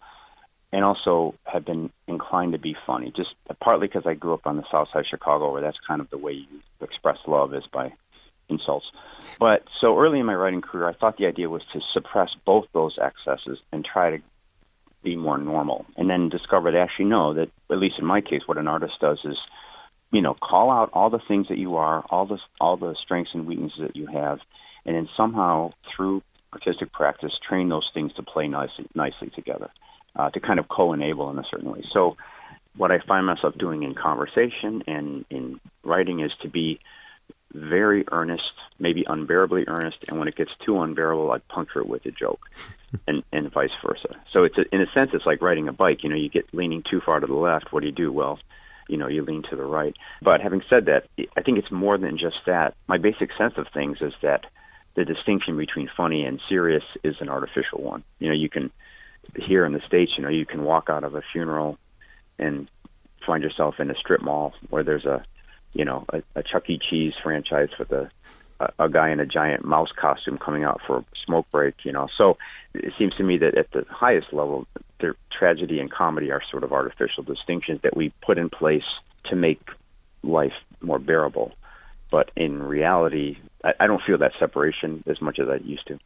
and 0.72 0.84
also 0.84 1.34
have 1.44 1.64
been 1.64 1.90
inclined 2.08 2.52
to 2.52 2.58
be 2.58 2.76
funny. 2.86 3.12
Just 3.14 3.34
partly 3.60 3.86
because 3.88 4.06
I 4.06 4.14
grew 4.14 4.34
up 4.34 4.46
on 4.46 4.56
the 4.56 4.64
South 4.70 4.88
Side 4.90 5.00
of 5.00 5.06
Chicago, 5.06 5.52
where 5.52 5.62
that's 5.62 5.78
kind 5.86 6.00
of 6.00 6.10
the 6.10 6.18
way 6.18 6.32
you 6.32 6.60
express 6.80 7.18
love 7.26 7.54
is 7.54 7.66
by 7.66 7.92
insults. 8.48 8.90
But 9.38 9.64
so 9.80 9.98
early 9.98 10.20
in 10.20 10.26
my 10.26 10.34
writing 10.34 10.62
career, 10.62 10.88
I 10.88 10.92
thought 10.92 11.16
the 11.16 11.26
idea 11.26 11.48
was 11.48 11.62
to 11.72 11.80
suppress 11.92 12.34
both 12.44 12.66
those 12.72 12.98
excesses 12.98 13.58
and 13.72 13.84
try 13.84 14.16
to 14.16 14.22
be 15.02 15.16
more 15.16 15.38
normal. 15.38 15.84
And 15.96 16.08
then 16.08 16.28
discovered 16.28 16.74
actually 16.74 17.06
no, 17.06 17.34
that 17.34 17.50
at 17.70 17.78
least 17.78 17.98
in 17.98 18.06
my 18.06 18.20
case, 18.20 18.42
what 18.46 18.58
an 18.58 18.68
artist 18.68 18.98
does 19.00 19.18
is, 19.24 19.38
you 20.12 20.20
know, 20.20 20.34
call 20.34 20.70
out 20.70 20.90
all 20.92 21.10
the 21.10 21.18
things 21.18 21.48
that 21.48 21.58
you 21.58 21.76
are, 21.76 22.04
all 22.10 22.26
the 22.26 22.38
all 22.60 22.76
the 22.76 22.94
strengths 22.94 23.34
and 23.34 23.46
weaknesses 23.46 23.80
that 23.80 23.96
you 23.96 24.06
have, 24.06 24.40
and 24.84 24.94
then 24.94 25.08
somehow 25.16 25.72
through 25.90 26.22
artistic 26.52 26.92
practice, 26.92 27.38
train 27.38 27.68
those 27.70 27.90
things 27.94 28.12
to 28.14 28.22
play 28.22 28.46
nicely 28.46 28.86
nicely 28.94 29.30
together, 29.30 29.70
uh, 30.14 30.30
to 30.30 30.38
kind 30.38 30.60
of 30.60 30.68
co-enable 30.68 31.30
in 31.30 31.38
a 31.38 31.44
certain 31.50 31.72
way. 31.72 31.82
So, 31.90 32.16
what 32.76 32.92
I 32.92 32.98
find 32.98 33.26
myself 33.26 33.56
doing 33.56 33.82
in 33.82 33.94
conversation 33.94 34.84
and 34.86 35.24
in 35.30 35.58
writing 35.82 36.20
is 36.20 36.32
to 36.42 36.48
be 36.48 36.78
very 37.54 38.04
earnest, 38.10 38.52
maybe 38.78 39.04
unbearably 39.06 39.64
earnest, 39.66 39.98
and 40.08 40.18
when 40.18 40.28
it 40.28 40.36
gets 40.36 40.52
too 40.64 40.80
unbearable, 40.80 41.30
I 41.30 41.38
puncture 41.38 41.80
it 41.80 41.88
with 41.88 42.04
a 42.04 42.10
joke, 42.10 42.50
and 43.08 43.22
and 43.32 43.50
vice 43.50 43.72
versa. 43.82 44.14
So 44.30 44.44
it's 44.44 44.58
a, 44.58 44.74
in 44.74 44.82
a 44.82 44.92
sense, 44.92 45.12
it's 45.14 45.24
like 45.24 45.40
riding 45.40 45.68
a 45.68 45.72
bike. 45.72 46.02
You 46.02 46.10
know, 46.10 46.16
you 46.16 46.28
get 46.28 46.52
leaning 46.52 46.82
too 46.82 47.00
far 47.00 47.18
to 47.18 47.26
the 47.26 47.34
left. 47.34 47.72
What 47.72 47.80
do 47.80 47.86
you 47.86 47.92
do? 47.92 48.12
Well, 48.12 48.38
you 48.88 48.96
know, 48.96 49.08
you 49.08 49.22
lean 49.22 49.42
to 49.50 49.56
the 49.56 49.64
right. 49.64 49.96
But 50.20 50.40
having 50.40 50.62
said 50.68 50.86
that, 50.86 51.06
I 51.36 51.42
think 51.42 51.58
it's 51.58 51.70
more 51.70 51.98
than 51.98 52.18
just 52.18 52.40
that. 52.46 52.74
My 52.86 52.98
basic 52.98 53.30
sense 53.36 53.54
of 53.56 53.68
things 53.68 53.98
is 54.00 54.14
that 54.22 54.46
the 54.94 55.04
distinction 55.04 55.56
between 55.56 55.88
funny 55.96 56.24
and 56.24 56.40
serious 56.48 56.84
is 57.02 57.16
an 57.20 57.28
artificial 57.28 57.82
one. 57.82 58.04
You 58.18 58.28
know, 58.28 58.34
you 58.34 58.48
can 58.48 58.70
here 59.36 59.64
in 59.64 59.72
the 59.72 59.80
states, 59.80 60.12
you 60.16 60.22
know, 60.22 60.28
you 60.28 60.44
can 60.44 60.64
walk 60.64 60.90
out 60.90 61.04
of 61.04 61.14
a 61.14 61.22
funeral 61.32 61.78
and 62.38 62.68
find 63.24 63.42
yourself 63.42 63.78
in 63.78 63.90
a 63.90 63.96
strip 63.96 64.20
mall 64.20 64.52
where 64.68 64.82
there's 64.82 65.06
a 65.06 65.24
you 65.72 65.84
know, 65.84 66.04
a, 66.10 66.22
a 66.34 66.42
Chuck 66.42 66.68
E. 66.68 66.78
Cheese 66.78 67.14
franchise 67.22 67.70
with 67.78 67.90
a, 67.92 68.10
a, 68.60 68.72
a 68.80 68.88
guy 68.88 69.10
in 69.10 69.20
a 69.20 69.26
giant 69.26 69.64
mouse 69.64 69.92
costume 69.92 70.38
coming 70.38 70.64
out 70.64 70.80
for 70.86 70.98
a 70.98 71.04
smoke 71.24 71.46
break, 71.50 71.84
you 71.84 71.92
know. 71.92 72.08
So 72.16 72.38
it 72.74 72.92
seems 72.98 73.14
to 73.16 73.22
me 73.22 73.38
that 73.38 73.56
at 73.56 73.70
the 73.72 73.86
highest 73.88 74.32
level, 74.32 74.66
tragedy 75.30 75.80
and 75.80 75.90
comedy 75.90 76.30
are 76.30 76.42
sort 76.50 76.64
of 76.64 76.72
artificial 76.72 77.22
distinctions 77.22 77.80
that 77.82 77.96
we 77.96 78.10
put 78.22 78.38
in 78.38 78.50
place 78.50 78.84
to 79.24 79.36
make 79.36 79.60
life 80.22 80.54
more 80.80 80.98
bearable. 80.98 81.52
But 82.10 82.30
in 82.36 82.62
reality, 82.62 83.38
I, 83.64 83.74
I 83.80 83.86
don't 83.86 84.02
feel 84.02 84.18
that 84.18 84.32
separation 84.38 85.02
as 85.06 85.20
much 85.20 85.38
as 85.38 85.48
I 85.48 85.56
used 85.56 85.86
to 85.88 85.98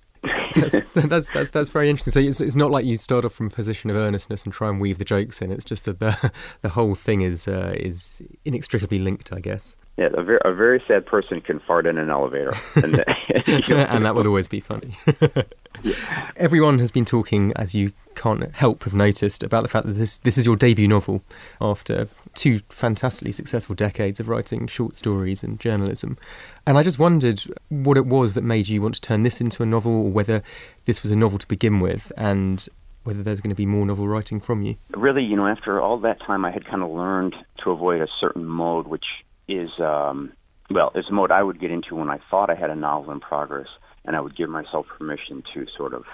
that's, 0.55 0.77
that's, 0.95 1.31
that's 1.31 1.51
that's 1.51 1.71
very 1.71 1.91
interesting. 1.91 2.12
So 2.12 2.21
it's, 2.21 2.41
it's 2.41 2.57
not 2.57 2.71
like 2.71 2.85
you 2.85 2.97
start 2.97 3.25
off 3.25 3.33
from 3.35 3.47
a 3.47 3.51
position 3.51 3.91
of 3.91 3.97
earnestness 3.97 4.45
and 4.45 4.53
try 4.53 4.69
and 4.69 4.81
weave 4.81 4.99
the 4.99 5.05
jokes 5.05 5.41
in. 5.41 5.51
It's 5.51 5.65
just 5.65 5.85
that 5.87 6.01
the 6.01 6.33
the 6.62 6.71
whole 6.71 6.95
thing 6.95 7.23
is 7.23 7.49
uh, 7.49 7.75
is 7.77 8.23
inextricably 8.45 8.99
linked, 8.99 9.33
I 9.33 9.41
guess. 9.41 9.77
Yeah, 9.97 10.11
a 10.12 10.23
very, 10.23 10.39
a 10.45 10.53
very 10.53 10.83
sad 10.87 11.07
person 11.07 11.41
can 11.41 11.59
fart 11.59 11.87
in 11.87 11.97
an 11.97 12.11
elevator, 12.11 12.53
and, 12.75 13.03
and 13.71 14.05
that 14.05 14.15
would 14.15 14.27
always 14.27 14.47
be 14.47 14.61
funny. 14.61 14.95
Everyone 16.37 16.81
has 16.81 16.91
been 16.91 17.07
talking, 17.07 17.55
as 17.57 17.75
you 17.75 17.93
can't 18.15 18.55
help 18.55 18.85
have 18.85 18.93
noticed, 18.93 19.43
about 19.43 19.62
the 19.62 19.71
fact 19.71 19.87
that 19.87 19.95
this 19.95 20.19
this 20.19 20.37
is 20.37 20.45
your 20.45 20.57
debut 20.57 20.87
novel 20.87 21.23
after 21.62 22.09
two 22.37 22.61
fantastically 22.68 23.33
successful 23.33 23.75
decades 23.75 24.20
of 24.20 24.29
writing 24.29 24.66
short 24.66 24.94
stories 24.94 25.42
and 25.42 25.59
journalism. 25.59 26.16
And 26.66 26.79
I 26.79 26.83
just 26.83 26.99
wondered 26.99 27.42
what 27.68 27.96
it 27.96 28.07
was 28.07 28.35
that 28.35 28.44
made 28.44 28.68
you 28.68 28.83
want 28.83 28.94
to 28.94 29.01
turn 29.01 29.22
this 29.22 29.40
into 29.40 29.62
a 29.62 29.66
novel, 29.66 29.92
or 29.92 30.11
whether 30.11 30.42
this 30.85 31.03
was 31.03 31.11
a 31.11 31.16
novel 31.16 31.38
to 31.38 31.49
begin 31.49 31.81
with, 31.81 32.12
and 32.16 32.68
whether 33.05 33.22
there's 33.22 33.40
going 33.40 33.51
to 33.51 33.57
be 33.57 33.66
more 33.66 33.87
novel 33.87 34.07
writing 34.07 34.40
from 34.40 34.62
you. 34.62 34.77
Really, 34.92 35.25
you 35.25 35.37
know, 35.37 35.46
after 35.46 35.81
all 35.81 35.99
that 35.99 36.20
time, 36.20 36.44
I 36.44 36.51
had 36.51 36.66
kind 36.66 36.83
of 36.83 36.90
learned 36.90 37.35
to 37.62 37.70
avoid 37.70 38.01
a 38.01 38.09
certain 38.20 38.44
mode, 38.44 38.87
which 38.87 39.07
is, 39.49 39.70
um, 39.81 40.33
well, 40.70 40.92
it's 40.94 41.09
a 41.09 41.12
mode 41.12 41.31
I 41.31 41.42
would 41.42 41.61
get 41.61 41.70
into 41.70 41.94
when 41.94 42.11
I 42.11 42.18
thought 42.31 42.51
I 42.51 42.55
had 42.55 42.70
a 42.70 42.77
novel 42.77 43.12
in 43.12 43.20
progress, 43.20 43.68
and 44.05 44.14
I 44.16 44.20
would 44.20 44.37
give 44.37 44.51
myself 44.51 44.87
permission 44.99 45.42
to 45.55 45.66
sort 45.77 45.94
of 45.94 46.05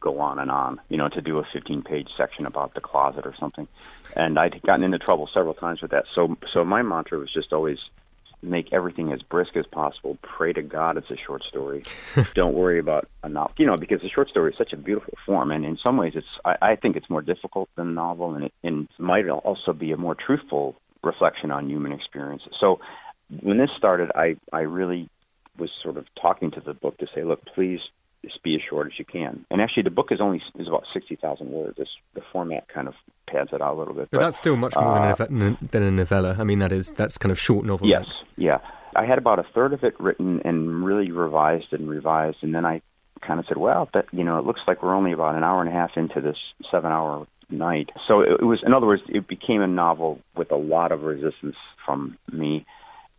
go 0.00 0.20
on 0.20 0.38
and 0.38 0.50
on, 0.50 0.80
you 0.88 0.96
know, 0.96 1.08
to 1.08 1.20
do 1.20 1.38
a 1.38 1.44
15-page 1.44 2.08
section 2.16 2.46
about 2.46 2.74
the 2.74 2.80
closet 2.80 3.26
or 3.26 3.34
something. 3.38 3.68
And 4.16 4.38
I'd 4.38 4.60
gotten 4.62 4.84
into 4.84 4.98
trouble 4.98 5.28
several 5.32 5.54
times 5.54 5.82
with 5.82 5.90
that. 5.90 6.06
So, 6.14 6.36
so 6.52 6.64
my 6.64 6.82
mantra 6.82 7.18
was 7.18 7.32
just 7.32 7.52
always 7.52 7.78
make 8.42 8.72
everything 8.72 9.12
as 9.12 9.22
brisk 9.22 9.56
as 9.56 9.66
possible. 9.66 10.18
Pray 10.22 10.52
to 10.52 10.62
God 10.62 10.96
it's 10.96 11.10
a 11.10 11.16
short 11.16 11.44
story. 11.44 11.82
Don't 12.34 12.54
worry 12.54 12.78
about 12.78 13.08
a 13.22 13.28
novel, 13.28 13.52
you 13.58 13.66
know, 13.66 13.76
because 13.76 14.00
the 14.00 14.08
short 14.08 14.28
story 14.28 14.52
is 14.52 14.58
such 14.58 14.72
a 14.72 14.76
beautiful 14.76 15.14
form, 15.26 15.50
and 15.50 15.64
in 15.64 15.76
some 15.76 15.96
ways, 15.96 16.12
it's 16.14 16.26
I, 16.44 16.56
I 16.62 16.76
think 16.76 16.96
it's 16.96 17.10
more 17.10 17.22
difficult 17.22 17.68
than 17.76 17.88
a 17.88 17.92
novel, 17.92 18.34
and 18.34 18.44
it 18.44 18.52
and 18.62 18.88
might 18.98 19.28
also 19.28 19.72
be 19.72 19.92
a 19.92 19.96
more 19.96 20.14
truthful 20.14 20.76
reflection 21.02 21.50
on 21.50 21.68
human 21.68 21.92
experience. 21.92 22.42
So, 22.58 22.80
when 23.42 23.58
this 23.58 23.70
started, 23.76 24.10
I 24.14 24.36
I 24.52 24.60
really 24.60 25.08
was 25.58 25.70
sort 25.82 25.96
of 25.96 26.06
talking 26.20 26.50
to 26.52 26.60
the 26.60 26.72
book 26.72 26.96
to 26.98 27.06
say, 27.14 27.22
look, 27.22 27.44
please 27.44 27.80
just 28.24 28.42
be 28.42 28.54
as 28.54 28.60
short 28.68 28.86
as 28.86 28.98
you 28.98 29.04
can. 29.04 29.44
And 29.50 29.60
actually, 29.60 29.84
the 29.84 29.90
book 29.90 30.12
is 30.12 30.20
only 30.20 30.42
is 30.58 30.68
about 30.68 30.84
sixty 30.92 31.16
thousand 31.16 31.50
words. 31.50 31.76
This, 31.76 31.88
the 32.14 32.22
format 32.32 32.68
kind 32.68 32.88
of 32.88 32.94
pads 33.26 33.50
it 33.52 33.62
out 33.62 33.74
a 33.74 33.78
little 33.78 33.94
bit. 33.94 34.08
But, 34.10 34.18
but 34.18 34.24
that's 34.24 34.38
still 34.38 34.56
much 34.56 34.74
more 34.76 34.84
uh, 34.84 35.14
than, 35.14 35.42
a, 35.42 35.58
than 35.70 35.82
a 35.82 35.90
novella. 35.90 36.36
I 36.38 36.44
mean, 36.44 36.58
that 36.58 36.72
is 36.72 36.90
that's 36.90 37.18
kind 37.18 37.32
of 37.32 37.38
short 37.38 37.64
novel. 37.64 37.88
Yes, 37.88 38.24
yeah. 38.36 38.58
I 38.96 39.04
had 39.04 39.18
about 39.18 39.38
a 39.38 39.44
third 39.54 39.72
of 39.72 39.84
it 39.84 39.98
written 40.00 40.42
and 40.44 40.84
really 40.84 41.10
revised 41.12 41.72
and 41.72 41.88
revised, 41.88 42.38
and 42.42 42.54
then 42.54 42.66
I 42.66 42.82
kind 43.20 43.38
of 43.38 43.46
said, 43.46 43.56
well, 43.56 43.88
that 43.94 44.06
you 44.12 44.24
know, 44.24 44.38
it 44.38 44.44
looks 44.44 44.60
like 44.66 44.82
we're 44.82 44.94
only 44.94 45.12
about 45.12 45.36
an 45.36 45.44
hour 45.44 45.60
and 45.60 45.68
a 45.68 45.72
half 45.72 45.96
into 45.96 46.20
this 46.20 46.38
seven-hour 46.70 47.26
night. 47.50 47.90
So 48.06 48.20
it, 48.20 48.40
it 48.40 48.44
was, 48.44 48.62
in 48.64 48.74
other 48.74 48.86
words, 48.86 49.02
it 49.08 49.28
became 49.28 49.62
a 49.62 49.66
novel 49.66 50.20
with 50.36 50.50
a 50.50 50.56
lot 50.56 50.90
of 50.90 51.02
resistance 51.02 51.56
from 51.84 52.18
me 52.32 52.66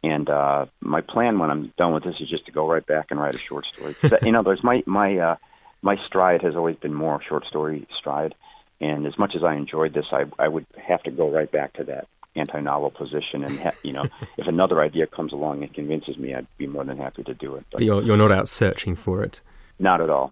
and 0.04 0.30
uh, 0.30 0.66
my 0.82 1.02
plan 1.02 1.38
when 1.38 1.52
I'm 1.52 1.74
done 1.78 1.94
with 1.94 2.04
this 2.04 2.20
is 2.20 2.30
just 2.30 2.46
to 2.48 2.52
go 2.52 2.68
right 2.68 2.86
back 2.86 3.08
and 3.12 3.20
write 3.20 3.36
a 3.36 3.40
short 3.40 3.66
story. 3.66 3.96
in 4.24 4.36
other 4.36 4.50
words, 4.50 4.64
my 4.64 4.84
my 4.86 5.18
uh, 5.18 5.36
my 5.82 5.98
stride 6.06 6.42
has 6.42 6.56
always 6.56 6.76
been 6.78 6.94
more 6.94 7.22
short 7.22 7.46
story 7.46 7.88
stride. 7.98 8.36
And 8.80 9.06
as 9.06 9.18
much 9.20 9.36
as 9.36 9.44
I 9.44 9.56
enjoyed 9.56 9.94
this, 9.94 10.08
I 10.12 10.26
I 10.40 10.48
would 10.48 10.66
have 10.78 11.04
to 11.04 11.12
go 11.12 11.30
right 11.30 11.52
back 11.52 11.74
to 11.74 11.84
that 11.86 12.08
anti-novel 12.36 12.92
position. 12.92 13.44
And 13.44 13.60
ha- 13.60 13.72
you 13.84 13.94
know, 13.94 14.06
if 14.38 14.48
another 14.48 14.82
idea 14.82 15.06
comes 15.06 15.34
along 15.34 15.62
and 15.62 15.72
convinces 15.72 16.18
me, 16.18 16.34
I'd 16.34 16.48
be 16.58 16.66
more 16.66 16.84
than 16.84 16.98
happy 16.98 17.24
to 17.24 17.36
do 17.36 17.56
it. 17.56 17.66
But 17.72 17.84
you're 17.84 18.02
you're 18.02 18.18
not 18.18 18.32
out 18.32 18.48
searching 18.48 18.96
for 18.96 19.24
it. 19.24 19.42
Not 19.78 20.02
at 20.02 20.10
all. 20.10 20.32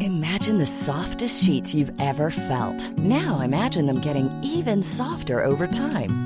Imagine 0.00 0.58
the 0.58 0.66
softest 0.66 1.44
sheets 1.44 1.74
you've 1.74 1.92
ever 2.00 2.30
felt. 2.30 2.90
Now 2.98 3.40
imagine 3.40 3.86
them 3.86 4.00
getting 4.00 4.30
even 4.42 4.82
softer 4.82 5.44
over 5.44 5.66
time. 5.66 6.25